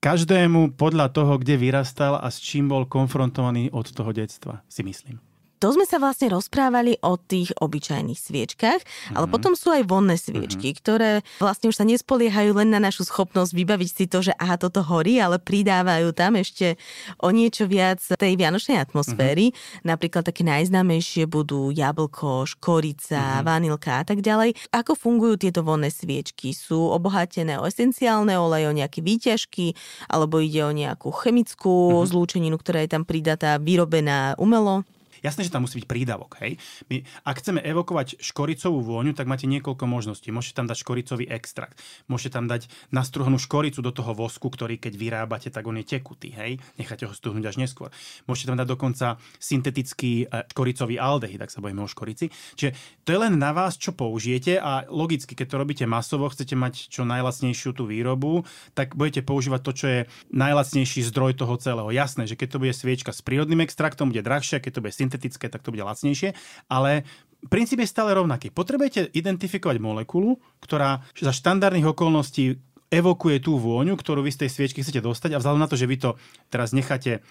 [0.00, 5.29] každému podľa toho, kde vyrastal a s čím bol konfrontovaný od toho detstva, si myslím
[5.60, 9.16] to sme sa vlastne rozprávali o tých obyčajných sviečkach, mm-hmm.
[9.20, 9.32] ale mhm.
[9.36, 10.80] potom sú aj vonné sviečky, mm-hmm.
[10.80, 14.80] ktoré vlastne už sa nespoliehajú len na našu schopnosť vybaviť si to, že aha, toto
[14.80, 16.80] horí, ale pridávajú tam ešte
[17.20, 19.52] o niečo viac tej vianočnej atmosféry.
[19.52, 19.84] Mm-hmm.
[19.84, 23.44] Napríklad také najznámejšie budú jablko, škorica, mm-hmm.
[23.44, 24.56] vanilka a tak ďalej.
[24.72, 26.56] Ako fungujú tieto vonné sviečky?
[26.56, 29.76] Sú obohatené o esenciálne oleje, o nejaké výťažky,
[30.08, 32.08] alebo ide o nejakú chemickú mm-hmm.
[32.08, 34.88] zlúčeninu, ktorá je tam pridatá, vyrobená umelo?
[35.20, 36.40] Jasné, že tam musí byť prídavok.
[36.40, 36.56] Hej?
[36.88, 40.32] My, ak chceme evokovať škoricovú vôňu, tak máte niekoľko možností.
[40.32, 41.76] Môžete tam dať škoricový extrakt.
[42.08, 46.32] Môžete tam dať nastruhnú škoricu do toho vosku, ktorý keď vyrábate, tak on je tekutý.
[46.32, 46.58] Hej?
[46.80, 47.92] Necháte ho stuhnúť až neskôr.
[48.24, 49.06] Môžete tam dať dokonca
[49.36, 52.32] syntetický e, škoricový aldehyd, tak sa bojíme o škorici.
[52.56, 56.52] Čiže to je len na vás, čo použijete a logicky, keď to robíte masovo, chcete
[56.56, 58.44] mať čo najlacnejšiu tú výrobu,
[58.76, 60.00] tak budete používať to, čo je
[60.32, 61.88] najlacnejší zdroj toho celého.
[61.92, 65.50] Jasné, že keď to bude sviečka s prírodným extraktom, bude drahšia, keď to bude syntetické,
[65.50, 66.38] tak to bude lacnejšie,
[66.70, 67.02] ale
[67.50, 68.54] princíp je stále rovnaký.
[68.54, 72.62] Potrebujete identifikovať molekulu, ktorá za štandardných okolností
[72.94, 75.90] evokuje tú vôňu, ktorú vy z tej sviečky chcete dostať a vzhľadom na to, že
[75.90, 76.10] vy to
[76.46, 77.26] teraz necháte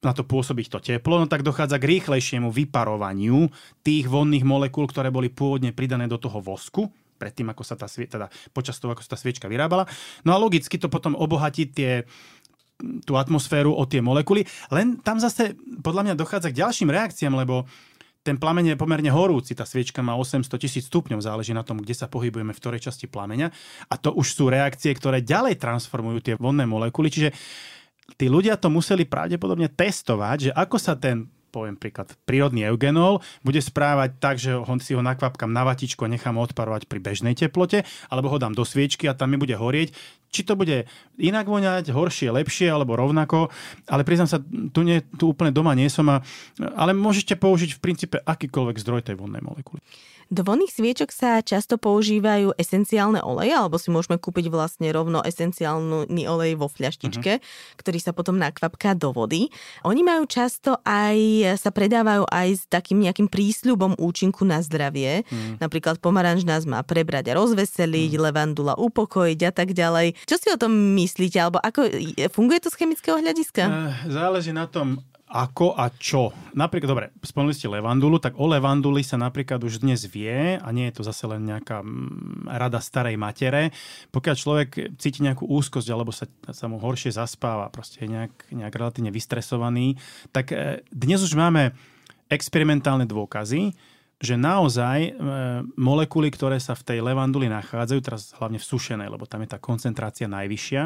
[0.00, 3.52] na to pôsobiť to teplo, no tak dochádza k rýchlejšiemu vyparovaniu
[3.84, 6.88] tých vonných molekúl, ktoré boli pôvodne pridané do toho vosku,
[7.20, 9.84] predtým, ako sa tá, teda počas toho, ako sa tá sviečka vyrábala.
[10.24, 12.08] No a logicky to potom obohatí tie
[13.04, 14.44] tú atmosféru o tie molekuly.
[14.72, 17.64] Len tam zase podľa mňa dochádza k ďalším reakciám, lebo
[18.20, 21.96] ten plameň je pomerne horúci, tá sviečka má 800 tisíc stupňov, záleží na tom, kde
[21.96, 23.48] sa pohybujeme, v ktorej časti plameňa.
[23.88, 27.08] A to už sú reakcie, ktoré ďalej transformujú tie vonné molekuly.
[27.08, 27.32] Čiže
[28.20, 33.58] tí ľudia to museli pravdepodobne testovať, že ako sa ten poviem príklad, prírodný eugenol, bude
[33.58, 37.82] správať tak, že ho, si ho nakvapkam na vatičku a nechám odparovať pri bežnej teplote,
[38.06, 39.90] alebo ho dám do sviečky a tam mi bude horieť.
[40.30, 40.86] Či to bude
[41.18, 43.50] inak voňať, horšie, lepšie, alebo rovnako,
[43.90, 44.38] ale priznám sa,
[44.70, 46.22] tu, nie, tu úplne doma nie som, a,
[46.78, 49.82] ale môžete použiť v princípe akýkoľvek zdroj tej vodnej molekuly.
[50.30, 56.22] Do vonných sviečok sa často používajú esenciálne oleje, alebo si môžeme kúpiť vlastne rovno esenciálny
[56.30, 57.74] olej vo fľaštičke, uh-huh.
[57.74, 59.50] ktorý sa potom nakvapká do vody.
[59.82, 61.18] Oni majú často aj,
[61.58, 65.26] sa predávajú aj s takým nejakým prísľubom účinku na zdravie.
[65.26, 65.58] Uh-huh.
[65.58, 68.24] Napríklad pomaranž nás má prebrať a rozveseliť, uh-huh.
[68.30, 70.14] levandula upokojiť a tak ďalej.
[70.30, 71.90] Čo si o tom myslíte, alebo ako
[72.30, 73.62] funguje to z chemického hľadiska?
[73.66, 76.34] Uh, záleží na tom, ako a čo.
[76.58, 80.90] Napríklad, dobre, spomenuli ste levandulu, tak o levanduli sa napríklad už dnes vie, a nie
[80.90, 83.70] je to zase len nejaká mm, rada starej matere.
[84.10, 84.68] Pokiaľ človek
[84.98, 89.94] cíti nejakú úzkosť alebo sa, sa mu horšie zaspáva, proste je nejak, nejak relatívne vystresovaný,
[90.34, 91.78] tak e, dnes už máme
[92.26, 93.70] experimentálne dôkazy,
[94.20, 95.10] že naozaj e,
[95.78, 99.62] molekuly, ktoré sa v tej levanduli nachádzajú, teraz hlavne v sušenej, lebo tam je tá
[99.62, 100.82] koncentrácia najvyššia,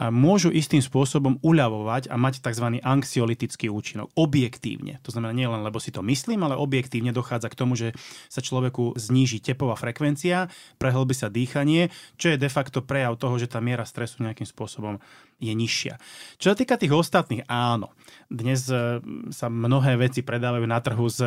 [0.00, 2.80] môžu istým spôsobom uľavovať a mať tzv.
[2.80, 4.10] anxiolitický účinok.
[4.16, 4.98] Objektívne.
[5.04, 7.92] To znamená nie len, lebo si to myslím, ale objektívne dochádza k tomu, že
[8.32, 10.48] sa človeku zníži tepová frekvencia,
[10.80, 14.96] prehlbí sa dýchanie, čo je de facto prejav toho, že tá miera stresu nejakým spôsobom
[15.42, 15.98] je nižšia.
[16.38, 17.90] Čo sa týka tých ostatných, áno.
[18.30, 19.02] Dnes e,
[19.34, 21.20] sa mnohé veci predávajú na trhu s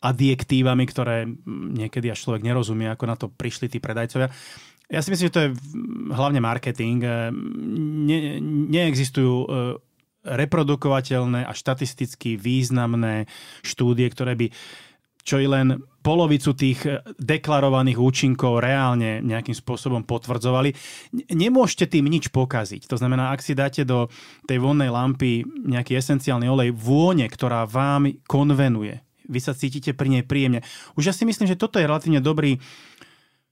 [0.00, 4.32] adjektívami, ktoré niekedy až človek nerozumie, ako na to prišli tí predajcovia.
[4.90, 5.54] Ja si myslím, že to je
[6.10, 6.98] hlavne marketing.
[7.02, 7.10] E,
[8.10, 8.18] ne,
[8.74, 9.46] neexistujú e,
[10.26, 13.30] reprodukovateľné a štatisticky významné
[13.64, 14.46] štúdie, ktoré by
[15.20, 16.80] čo i len polovicu tých
[17.20, 20.72] deklarovaných účinkov reálne nejakým spôsobom potvrdzovali.
[21.28, 22.88] Nemôžete tým nič pokaziť.
[22.88, 24.08] To znamená, ak si dáte do
[24.48, 30.24] tej vonnej lampy nejaký esenciálny olej vône, ktorá vám konvenuje, vy sa cítite pri nej
[30.26, 30.64] príjemne.
[30.96, 32.58] Už ja si myslím, že toto je relatívne dobrý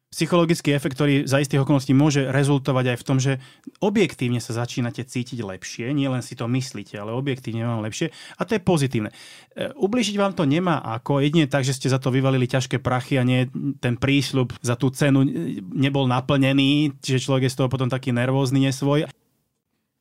[0.09, 3.33] psychologický efekt, ktorý za istých okolností môže rezultovať aj v tom, že
[3.85, 8.09] objektívne sa začínate cítiť lepšie, nie len si to myslíte, ale objektívne vám lepšie
[8.41, 9.13] a to je pozitívne.
[9.53, 13.21] E, ubližiť vám to nemá ako, jedine tak, že ste za to vyvalili ťažké prachy
[13.21, 13.53] a nie
[13.85, 15.29] ten prísľub za tú cenu
[15.77, 19.13] nebol naplnený, čiže človek je z toho potom taký nervózny, nesvoj.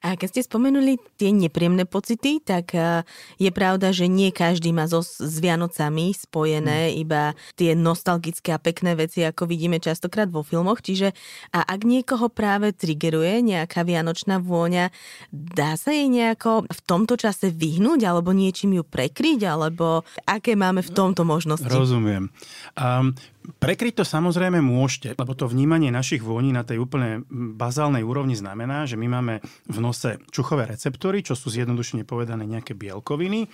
[0.06, 3.02] A keď ste spomenuli tie nepríjemné pocity, tak e,
[3.42, 7.02] je pravda, že nie každý má so, s Vianocami spojené hmm.
[7.02, 7.24] iba
[7.58, 10.86] tie nostalgické a pekné veci, ako vidíme častokrát vo filmoch.
[10.86, 11.18] Čiže
[11.50, 14.94] a ak niekoho práve triggeruje nejaká vianočná vôňa,
[15.34, 20.86] dá sa jej nejako v tomto čase vyhnúť alebo niečím ju prekryť, alebo aké máme
[20.86, 21.66] v tomto možnosti?
[21.66, 22.30] Rozumiem.
[22.78, 23.18] Um,
[23.48, 28.84] Prekryť to samozrejme môžete, lebo to vnímanie našich vôní na tej úplne bazálnej úrovni znamená,
[28.84, 29.40] že my máme
[29.72, 33.48] v nose čuchové receptory, čo sú zjednodušene povedané nejaké bielkoviny,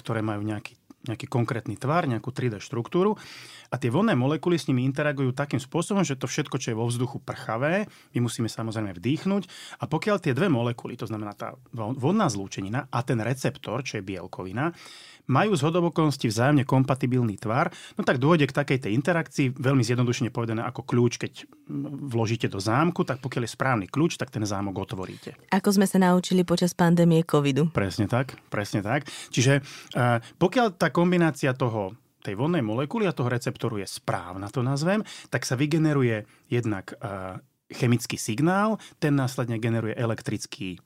[0.00, 3.14] ktoré majú nejaký nejaký konkrétny tvar, nejakú 3D štruktúru.
[3.70, 6.86] A tie vonné molekuly s nimi interagujú takým spôsobom, že to všetko, čo je vo
[6.86, 9.42] vzduchu prchavé, my musíme samozrejme vdýchnuť.
[9.82, 14.06] A pokiaľ tie dve molekuly, to znamená tá vodná zlúčenina a ten receptor, čo je
[14.06, 14.70] bielkovina,
[15.26, 20.30] majú z hodovokolnosti vzájomne kompatibilný tvar, no tak dôjde k takej tej interakcii, veľmi zjednodušene
[20.30, 21.32] povedané ako kľúč, keď
[22.10, 25.34] vložíte do zámku, tak pokiaľ je správny kľúč, tak ten zámok otvoríte.
[25.50, 27.68] Ako sme sa naučili počas pandémie covidu.
[27.70, 29.06] Presne tak, presne tak.
[29.34, 31.94] Čiže eh, pokiaľ tá kombinácia toho
[32.26, 37.38] tej vodnej molekuly a toho receptoru je správna, to nazvem, tak sa vygeneruje jednak eh,
[37.70, 40.78] chemický signál, ten následne generuje elektrický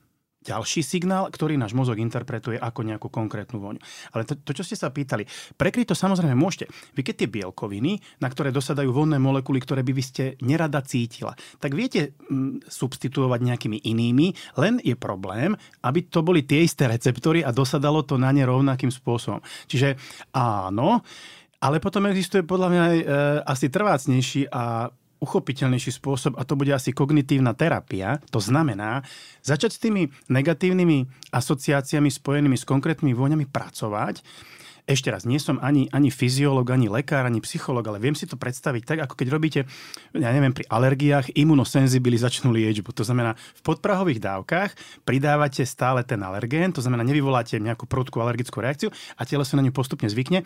[0.51, 3.80] ďalší signál, ktorý náš mozog interpretuje ako nejakú konkrétnu voňu.
[4.11, 5.24] Ale to, to čo ste sa pýtali,
[5.55, 6.66] prekryť to samozrejme môžete.
[6.98, 11.38] Vy keď tie bielkoviny, na ktoré dosadajú vonné molekuly, ktoré by vy ste nerada cítila,
[11.62, 15.55] tak viete m, mm, substituovať nejakými inými, len je problém,
[15.86, 19.38] aby to boli tie isté receptory a dosadalo to na ne rovnakým spôsobom.
[19.70, 19.94] Čiže
[20.34, 21.07] áno,
[21.61, 23.05] ale potom existuje podľa mňa aj e,
[23.44, 24.88] asi trvácnejší a
[25.21, 28.18] uchopiteľnejší spôsob a to bude asi kognitívna terapia.
[28.33, 29.05] To znamená
[29.45, 30.03] začať s tými
[30.33, 34.25] negatívnymi asociáciami spojenými s konkrétnymi vôňami pracovať.
[34.91, 38.35] Ešte raz, nie som ani, ani fyziológ, ani lekár, ani psychológ, ale viem si to
[38.35, 39.61] predstaviť tak, ako keď robíte,
[40.16, 42.91] ja neviem, pri alergiách imunosenzibilizačnú liečbu.
[42.99, 44.75] To znamená, v podprahových dávkach
[45.07, 49.62] pridávate stále ten alergén, to znamená, nevyvoláte nejakú prudkú alergickú reakciu a telo sa na
[49.62, 50.43] ňu postupne zvykne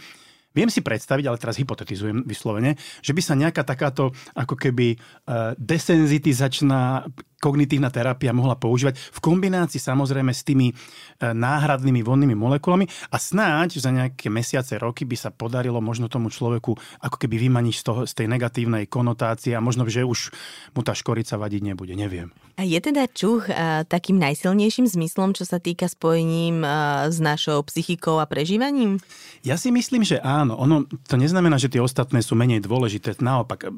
[0.54, 5.52] Viem si predstaviť, ale teraz hypotetizujem vyslovene, že by sa nejaká takáto ako keby uh,
[5.58, 7.10] desenzitizačná
[7.44, 10.74] kognitívna terapia mohla používať v kombinácii samozrejme s tými e,
[11.20, 16.72] náhradnými vonnými molekulami a snáď za nejaké mesiace, roky by sa podarilo možno tomu človeku
[17.04, 20.32] ako keby vymaniť z, toho, z tej negatívnej konotácie a možno, že už
[20.72, 22.32] mu tá škorica vadiť nebude, neviem.
[22.56, 27.60] A je teda čuch a, takým najsilnejším zmyslom, čo sa týka spojením a, s našou
[27.68, 29.04] psychikou a prežívaním?
[29.44, 30.43] Ja si myslím, že áno.
[30.52, 33.16] Ono to neznamená, že tie ostatné sú menej dôležité.
[33.24, 33.72] Naopak,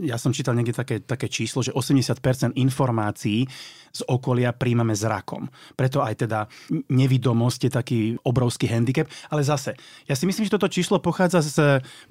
[0.00, 3.44] ja som čítal niekde také, také číslo, že 80% informácií
[3.96, 5.48] z okolia príjmame zrakom.
[5.76, 6.48] Preto aj teda
[6.92, 9.08] nevidomosť je taký obrovský handicap.
[9.32, 11.56] Ale zase, ja si myslím, že toto číslo pochádza z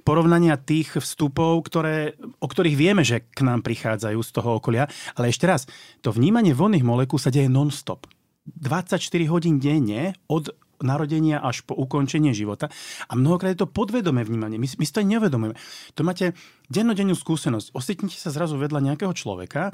[0.02, 4.90] porovnania tých vstupov, ktoré, o ktorých vieme, že k nám prichádzajú z toho okolia.
[5.14, 5.70] Ale ešte raz,
[6.02, 8.10] to vnímanie vonných molekúl sa deje non-stop.
[8.46, 12.72] 24 hodín denne od narodenia až po ukončenie života.
[13.08, 14.58] A mnohokrát je to podvedomé vnímanie.
[14.58, 15.56] My, my si to neuvedomujeme.
[15.96, 16.34] To máte
[16.68, 17.76] dennodennú skúsenosť.
[17.78, 19.72] Osvetnite sa zrazu vedľa nejakého človeka,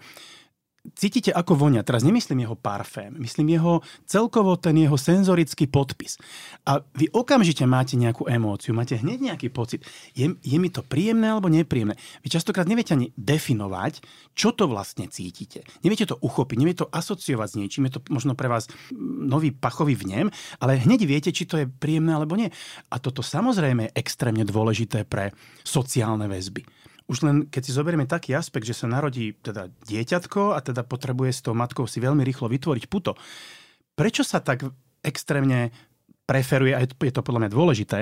[0.98, 1.86] cítite, ako vonia.
[1.86, 6.18] Teraz nemyslím jeho parfém, myslím jeho celkovo ten jeho senzorický podpis.
[6.66, 9.86] A vy okamžite máte nejakú emóciu, máte hneď nejaký pocit.
[10.18, 11.94] Je, je mi to príjemné alebo nepríjemné?
[12.26, 14.02] Vy častokrát neviete ani definovať,
[14.34, 15.62] čo to vlastne cítite.
[15.86, 18.66] Neviete to uchopiť, neviete to asociovať s niečím, je to možno pre vás
[19.22, 22.50] nový pachový vnem, ale hneď viete, či to je príjemné alebo nie.
[22.90, 25.30] A toto samozrejme je extrémne dôležité pre
[25.62, 30.60] sociálne väzby už len keď si zoberieme taký aspekt, že sa narodí teda dieťatko a
[30.62, 33.18] teda potrebuje s tou matkou si veľmi rýchlo vytvoriť puto.
[33.98, 34.66] Prečo sa tak
[35.02, 35.74] extrémne
[36.30, 38.00] preferuje, a je to podľa mňa dôležité,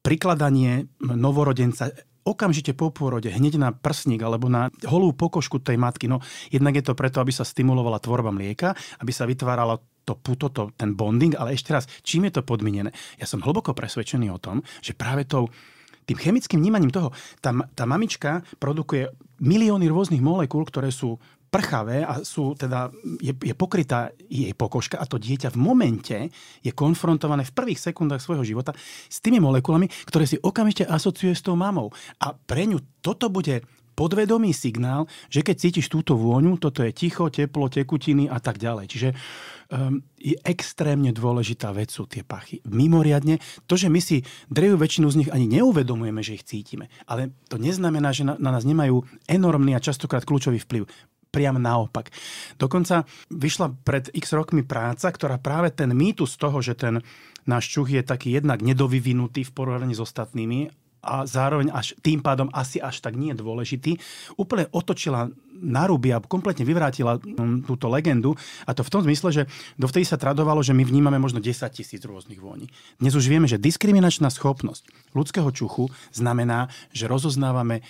[0.00, 1.92] prikladanie novorodenca
[2.26, 6.10] okamžite po pôrode, hneď na prsník alebo na holú pokožku tej matky.
[6.10, 6.18] No,
[6.50, 10.74] jednak je to preto, aby sa stimulovala tvorba mlieka, aby sa vytvárala to puto, to,
[10.74, 12.90] ten bonding, ale ešte raz, čím je to podmienené?
[13.18, 15.50] Ja som hlboko presvedčený o tom, že práve tou
[16.06, 17.10] tým chemickým vnímaním toho,
[17.42, 19.10] tá, tá mamička produkuje
[19.42, 22.90] milióny rôznych molekúl, ktoré sú prchavé a sú teda,
[23.22, 26.18] je, je pokrytá jej pokožka a to dieťa v momente
[26.60, 28.74] je konfrontované v prvých sekundách svojho života
[29.06, 31.94] s tými molekulami, ktoré si okamžite asociuje s tou mamou.
[32.20, 33.62] A pre ňu toto bude
[33.96, 38.86] podvedomý signál, že keď cítiš túto vôňu, toto je ticho, teplo, tekutiny a tak ďalej.
[38.92, 39.08] Čiže
[39.72, 42.60] um, je extrémne dôležitá vec sú tie pachy.
[42.68, 44.20] Mimoriadne, to, že my si
[44.52, 46.92] drejú väčšinu z nich ani neuvedomujeme, že ich cítime.
[47.08, 50.84] Ale to neznamená, že na, na nás nemajú enormný a častokrát kľúčový vplyv
[51.36, 52.08] priam naopak.
[52.56, 57.04] Dokonca vyšla pred x rokmi práca, ktorá práve ten mýtus toho, že ten
[57.44, 62.50] náš čuch je taký jednak nedovyvinutý v porovnaní s ostatnými a zároveň až tým pádom
[62.50, 64.02] asi až tak nie je dôležitý,
[64.34, 68.36] úplne otočila na ruby a kompletne vyvrátila mm, túto legendu.
[68.68, 69.42] A to v tom zmysle, že
[69.80, 72.68] dovtedy sa tradovalo, že my vnímame možno 10 tisíc rôznych vôní.
[73.00, 77.80] Dnes už vieme, že diskriminačná schopnosť ľudského čuchu znamená, že rozoznávame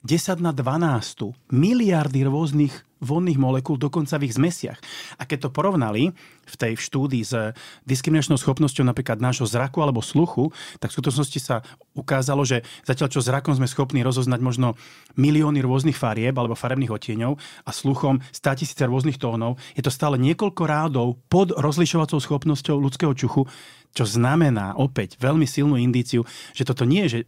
[0.00, 4.78] 10 na 12 miliardy rôznych vonných molekúl dokonca v ich zmesiach.
[5.16, 6.12] A keď to porovnali
[6.44, 7.56] v tej štúdii s
[7.88, 11.64] diskriminačnou schopnosťou napríklad nášho zraku alebo sluchu, tak v skutočnosti sa
[11.96, 14.76] ukázalo, že zatiaľ čo zrakom sme schopní rozoznať možno
[15.16, 20.20] milióny rôznych farieb alebo farebných odtieňov a sluchom 100 tisíce rôznych tónov, je to stále
[20.20, 23.48] niekoľko rádov pod rozlišovacou schopnosťou ľudského čuchu,
[23.96, 26.22] čo znamená opäť veľmi silnú indíciu,
[26.52, 27.20] že toto nie je, že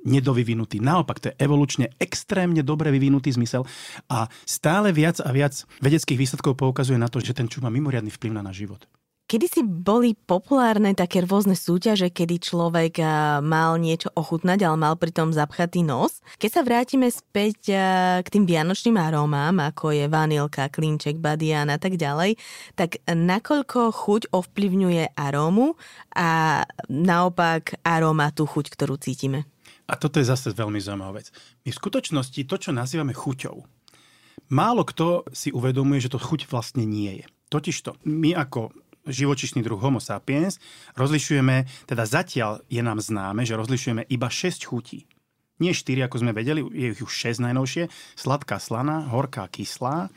[0.00, 0.80] nedovyvinutý.
[0.80, 3.68] Naopak, to je evolučne extrémne dobre vyvinutý zmysel
[4.08, 8.08] a stále viac a viac vedeckých výsledkov poukazuje na to, že ten čuch má mimoriadný
[8.08, 8.88] vplyv na náš život.
[9.30, 12.98] Kedy si boli populárne také rôzne súťaže, kedy človek
[13.46, 16.18] mal niečo ochutnať, ale mal pritom zapchatý nos.
[16.42, 17.70] Keď sa vrátime späť
[18.22, 22.42] k tým vianočným arómám, ako je vanilka, klinček, badian a tak ďalej,
[22.74, 25.78] tak nakoľko chuť ovplyvňuje arómu
[26.18, 29.46] a naopak aróma tú chuť, ktorú cítime?
[29.90, 31.34] A toto je zase veľmi zaujímavá vec.
[31.66, 33.58] My v skutočnosti to, čo nazývame chuťou,
[34.54, 37.26] málo kto si uvedomuje, že to chuť vlastne nie je.
[37.50, 38.70] Totižto, my ako
[39.10, 40.62] živočišný druh Homo sapiens
[40.94, 45.10] rozlišujeme, teda zatiaľ je nám známe, že rozlišujeme iba 6 chutí.
[45.60, 47.90] Nie 4, ako sme vedeli, je ich už 6 najnovšie.
[48.16, 50.08] Sladká slana, horká kyslá,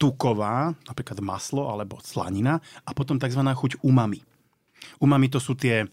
[0.00, 3.42] tuková, napríklad maslo alebo slanina a potom tzv.
[3.42, 4.22] chuť umami.
[4.98, 5.86] Umami to sú tie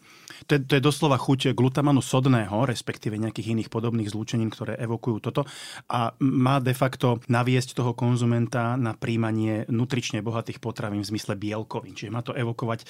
[0.47, 5.17] to je, to je doslova chuť glutamanu sodného, respektíve nejakých iných podobných zlúčenín, ktoré evokujú
[5.19, 5.43] toto
[5.89, 11.97] a má de facto naviesť toho konzumenta na príjmanie nutrične bohatých potravín v zmysle bielkovín.
[11.97, 12.85] Čiže má to evokovať e,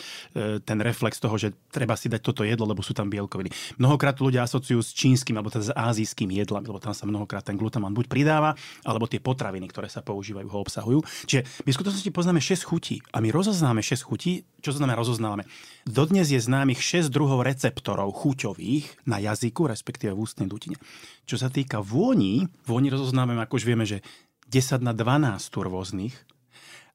[0.61, 3.79] ten reflex toho, že treba si dať toto jedlo, lebo sú tam bielkoviny.
[3.79, 7.55] Mnohokrát ľudia asociujú s čínskym alebo teda s azijským jedlom, lebo tam sa mnohokrát ten
[7.55, 10.99] glutaman buď pridáva, alebo tie potraviny, ktoré sa používajú, ho obsahujú.
[11.29, 14.43] Čiže my v skutočnosti poznáme 6 chutí a my rozoznáme 6 chutí.
[14.59, 15.47] Čo znamená rozoznávame?
[15.87, 20.75] Dodnes je známych 6 druhov druhov receptorov chuťových na jazyku, respektíve v ústnej dutine.
[21.23, 24.03] Čo sa týka vôni, vôni rozoznávame, ako už vieme, že
[24.51, 26.15] 10 na 12 rôznych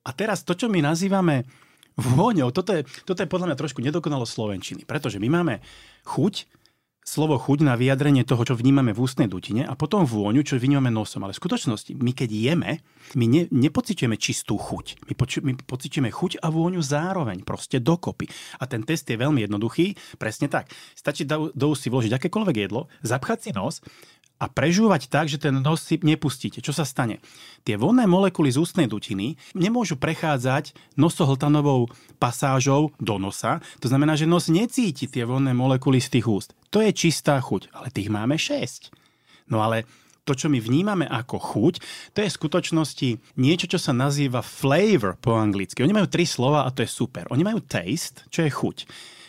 [0.04, 1.48] A teraz to, čo my nazývame
[1.96, 5.64] vôňou, toto je, toto je podľa mňa trošku nedokonalo slovenčiny, pretože my máme
[6.04, 6.44] chuť,
[7.04, 10.88] slovo chuť na vyjadrenie toho, čo vnímame v ústnej dutine a potom vôňu, čo vnímame
[10.88, 11.22] nosom.
[11.22, 12.80] Ale v skutočnosti, my keď jeme,
[13.12, 15.04] my ne, nepociťujeme čistú chuť.
[15.06, 18.26] My, poču, my pociťujeme chuť a vôňu zároveň, proste dokopy.
[18.58, 20.72] A ten test je veľmi jednoduchý, presne tak.
[20.96, 23.84] Stačí do, do si vložiť akékoľvek jedlo, zapchať si nos,
[24.38, 26.58] a prežúvať tak, že ten nos si nepustíte.
[26.58, 27.22] Čo sa stane?
[27.62, 33.62] Tie vonné molekuly z ústnej dutiny nemôžu prechádzať nosohltanovou pasážou do nosa.
[33.80, 36.50] To znamená, že nos necíti tie vonné molekuly z tých úst.
[36.74, 38.90] To je čistá chuť, ale tých máme 6.
[39.48, 39.86] No ale
[40.24, 41.74] to, čo my vnímame ako chuť,
[42.16, 45.84] to je v skutočnosti niečo, čo sa nazýva flavor po anglicky.
[45.84, 47.28] Oni majú tri slova a to je super.
[47.28, 48.76] Oni majú taste, čo je chuť.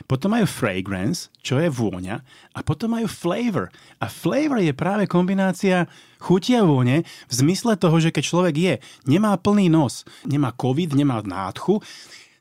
[0.06, 2.22] Potom majú fragrance, čo je vôňa,
[2.54, 3.72] a potom majú flavor.
[4.00, 5.90] A flavor je práve kombinácia
[6.22, 8.74] chuti a vône v zmysle toho, že keď človek je,
[9.08, 11.82] nemá plný nos, nemá covid, nemá nádchu,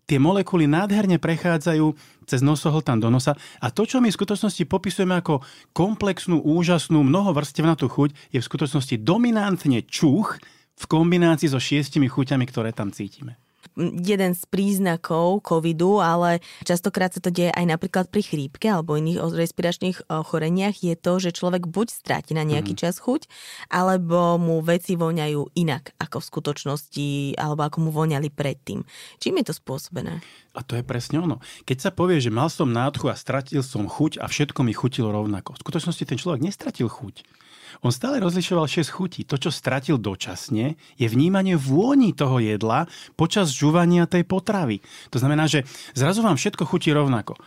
[0.04, 1.96] tie molekuly nádherne prechádzajú
[2.26, 3.36] cez nosohltan do nosa.
[3.60, 5.44] A to, čo my v skutočnosti popisujeme ako
[5.76, 10.40] komplexnú, úžasnú, mnohovrstevnatú chuť, je v skutočnosti dominantne čuch
[10.74, 13.43] v kombinácii so šiestimi chuťami, ktoré tam cítime
[13.78, 19.20] jeden z príznakov covidu, ale častokrát sa to deje aj napríklad pri chrípke alebo iných
[19.34, 22.80] respiračných ochoreniach, je to, že človek buď stráti na nejaký mm.
[22.80, 23.26] čas chuť,
[23.70, 27.08] alebo mu veci voňajú inak ako v skutočnosti,
[27.38, 28.86] alebo ako mu voňali predtým.
[29.18, 30.22] Čím je to spôsobené?
[30.54, 31.42] A to je presne ono.
[31.66, 35.10] Keď sa povie, že mal som nádchu a stratil som chuť a všetko mi chutilo
[35.10, 35.58] rovnako.
[35.58, 37.26] V skutočnosti ten človek nestratil chuť.
[37.82, 39.26] On stále rozlišoval 6 chutí.
[39.26, 42.86] To, čo stratil dočasne, je vnímanie vôni toho jedla
[43.18, 44.84] počas žuvania tej potravy.
[45.10, 45.66] To znamená, že
[45.96, 47.40] zrazu vám všetko chutí rovnako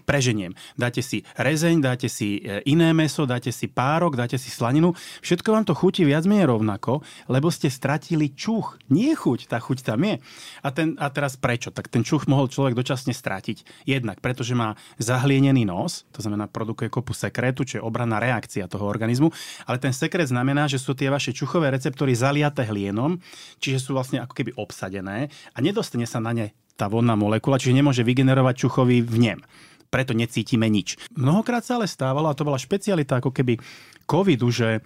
[0.00, 0.56] preženiem.
[0.80, 4.96] Dáte si rezeň, dáte si e, iné meso, dáte si párok, dáte si slaninu.
[5.20, 8.80] Všetko vám to chutí viac menej rovnako, lebo ste stratili čuch.
[8.88, 10.16] Nie chuť, tá chuť tam je.
[10.64, 11.68] A, ten, a teraz prečo?
[11.68, 13.84] Tak ten čuch mohol človek dočasne stratiť.
[13.84, 18.88] Jednak, pretože má zahlienený nos, to znamená produkuje kopu sekretu, čo je obranná reakcia toho
[18.88, 19.28] organizmu,
[19.68, 23.20] ale ten sekret znamená, že sú tie vaše čuchové receptory zaliaté hlienom,
[23.60, 27.76] čiže sú vlastne ako keby obsadené a nedostane sa na ne tá vodná molekula, čiže
[27.76, 29.44] nemôže vygenerovať čuchový vnem
[29.92, 30.96] preto necítime nič.
[31.12, 33.60] Mnohokrát sa ale stávalo, a to bola špecialita ako keby
[34.08, 34.80] covidu, že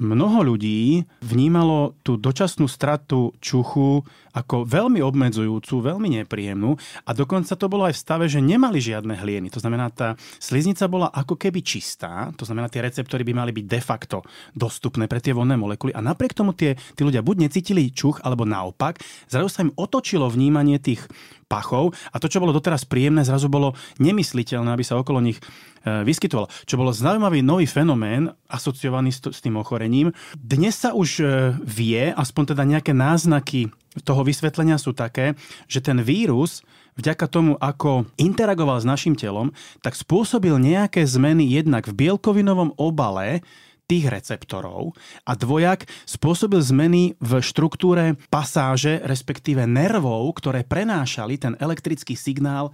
[0.00, 4.00] mnoho ľudí vnímalo tú dočasnú stratu čuchu
[4.32, 6.72] ako veľmi obmedzujúcu, veľmi nepríjemnú
[7.04, 9.52] a dokonca to bolo aj v stave, že nemali žiadne hlieny.
[9.52, 13.66] To znamená, tá sliznica bola ako keby čistá, to znamená, tie receptory by mali byť
[13.68, 14.24] de facto
[14.56, 18.48] dostupné pre tie vonné molekuly a napriek tomu tie, tí ľudia buď necítili čuch, alebo
[18.48, 18.96] naopak,
[19.28, 21.04] zrazu sa im otočilo vnímanie tých
[21.52, 26.00] pachov a to, čo bolo doteraz príjemné, zrazu bolo nemysliteľné, aby sa okolo nich e,
[26.00, 26.48] vyskytovalo.
[26.64, 30.16] Čo bolo zaujímavý nový fenomén asociovaný s, tým ochorením.
[30.40, 31.24] Dnes sa už e,
[31.60, 33.68] vie, aspoň teda nejaké náznaky
[34.08, 35.36] toho vysvetlenia sú také,
[35.68, 36.64] že ten vírus
[36.96, 39.52] vďaka tomu, ako interagoval s našim telom,
[39.84, 43.44] tak spôsobil nejaké zmeny jednak v bielkovinovom obale
[43.86, 44.94] tých receptorov
[45.26, 52.72] a dvojak spôsobil zmeny v štruktúre pasáže, respektíve nervov, ktoré prenášali ten elektrický signál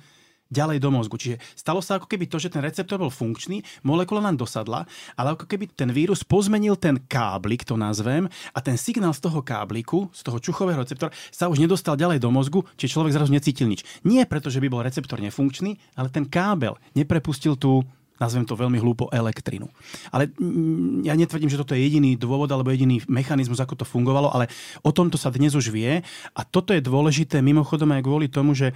[0.49, 1.17] ďalej do mozgu.
[1.21, 5.37] Čiže stalo sa ako keby to, že ten receptor bol funkčný, molekula nám dosadla, ale
[5.37, 10.09] ako keby ten vírus pozmenil ten káblik, to nazvem, a ten signál z toho kábliku,
[10.13, 13.85] z toho čuchového receptora, sa už nedostal ďalej do mozgu, čiže človek zrazu necítil nič.
[14.09, 17.85] Nie preto, že by bol receptor nefunkčný, ale ten kábel neprepustil tú
[18.19, 19.71] nazvem to veľmi hlúpo, elektrinu.
[20.11, 24.31] Ale mm, ja netvrdím, že toto je jediný dôvod alebo jediný mechanizmus, ako to fungovalo,
[24.31, 24.51] ale
[24.83, 26.03] o tomto sa dnes už vie
[26.35, 28.75] a toto je dôležité mimochodom aj kvôli tomu, že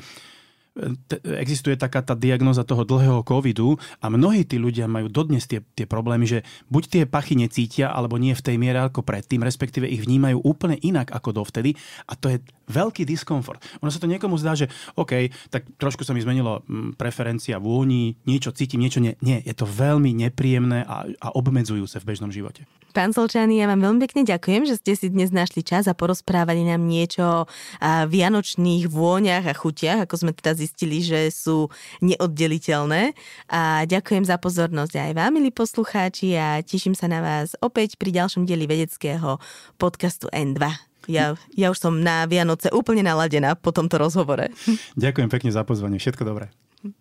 [1.37, 5.85] existuje taká tá diagnoza toho dlhého covidu a mnohí tí ľudia majú dodnes tie, tie
[5.85, 6.39] problémy, že
[6.73, 10.81] buď tie pachy necítia, alebo nie v tej miere ako predtým, respektíve ich vnímajú úplne
[10.81, 11.77] inak ako dovtedy
[12.09, 12.37] a to je
[12.73, 13.61] veľký diskomfort.
[13.85, 18.17] Ono sa to niekomu zdá, že OK, tak trošku sa mi zmenilo mm, preferencia vôni,
[18.25, 19.13] niečo cítim, niečo nie.
[19.21, 22.65] Nie, je to veľmi nepríjemné a, a obmedzujúce v bežnom živote.
[22.93, 26.61] Pán Solčány, ja vám veľmi pekne ďakujem, že ste si dnes našli čas a porozprávali
[26.61, 27.49] nám niečo o
[27.83, 31.73] vianočných vôňach a chutiach, ako sme teda zistili, že sú
[32.05, 33.17] neoddeliteľné.
[33.49, 38.13] A ďakujem za pozornosť aj vám, milí poslucháči, a teším sa na vás opäť pri
[38.13, 39.41] ďalšom dieli vedeckého
[39.81, 40.92] podcastu N2.
[41.11, 44.51] Ja, ja už som na Vianoce úplne naladená po tomto rozhovore.
[44.99, 45.99] Ďakujem pekne za pozvanie.
[45.99, 46.51] Všetko dobré.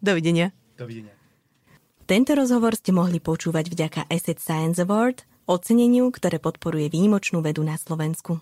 [0.02, 0.54] Dovidenia.
[0.78, 1.14] Dovidenia.
[2.06, 7.76] Tento rozhovor ste mohli počúvať vďaka Asset Science Award– oceneniu, ktoré podporuje výnimočnú vedu na
[7.76, 8.40] Slovensku.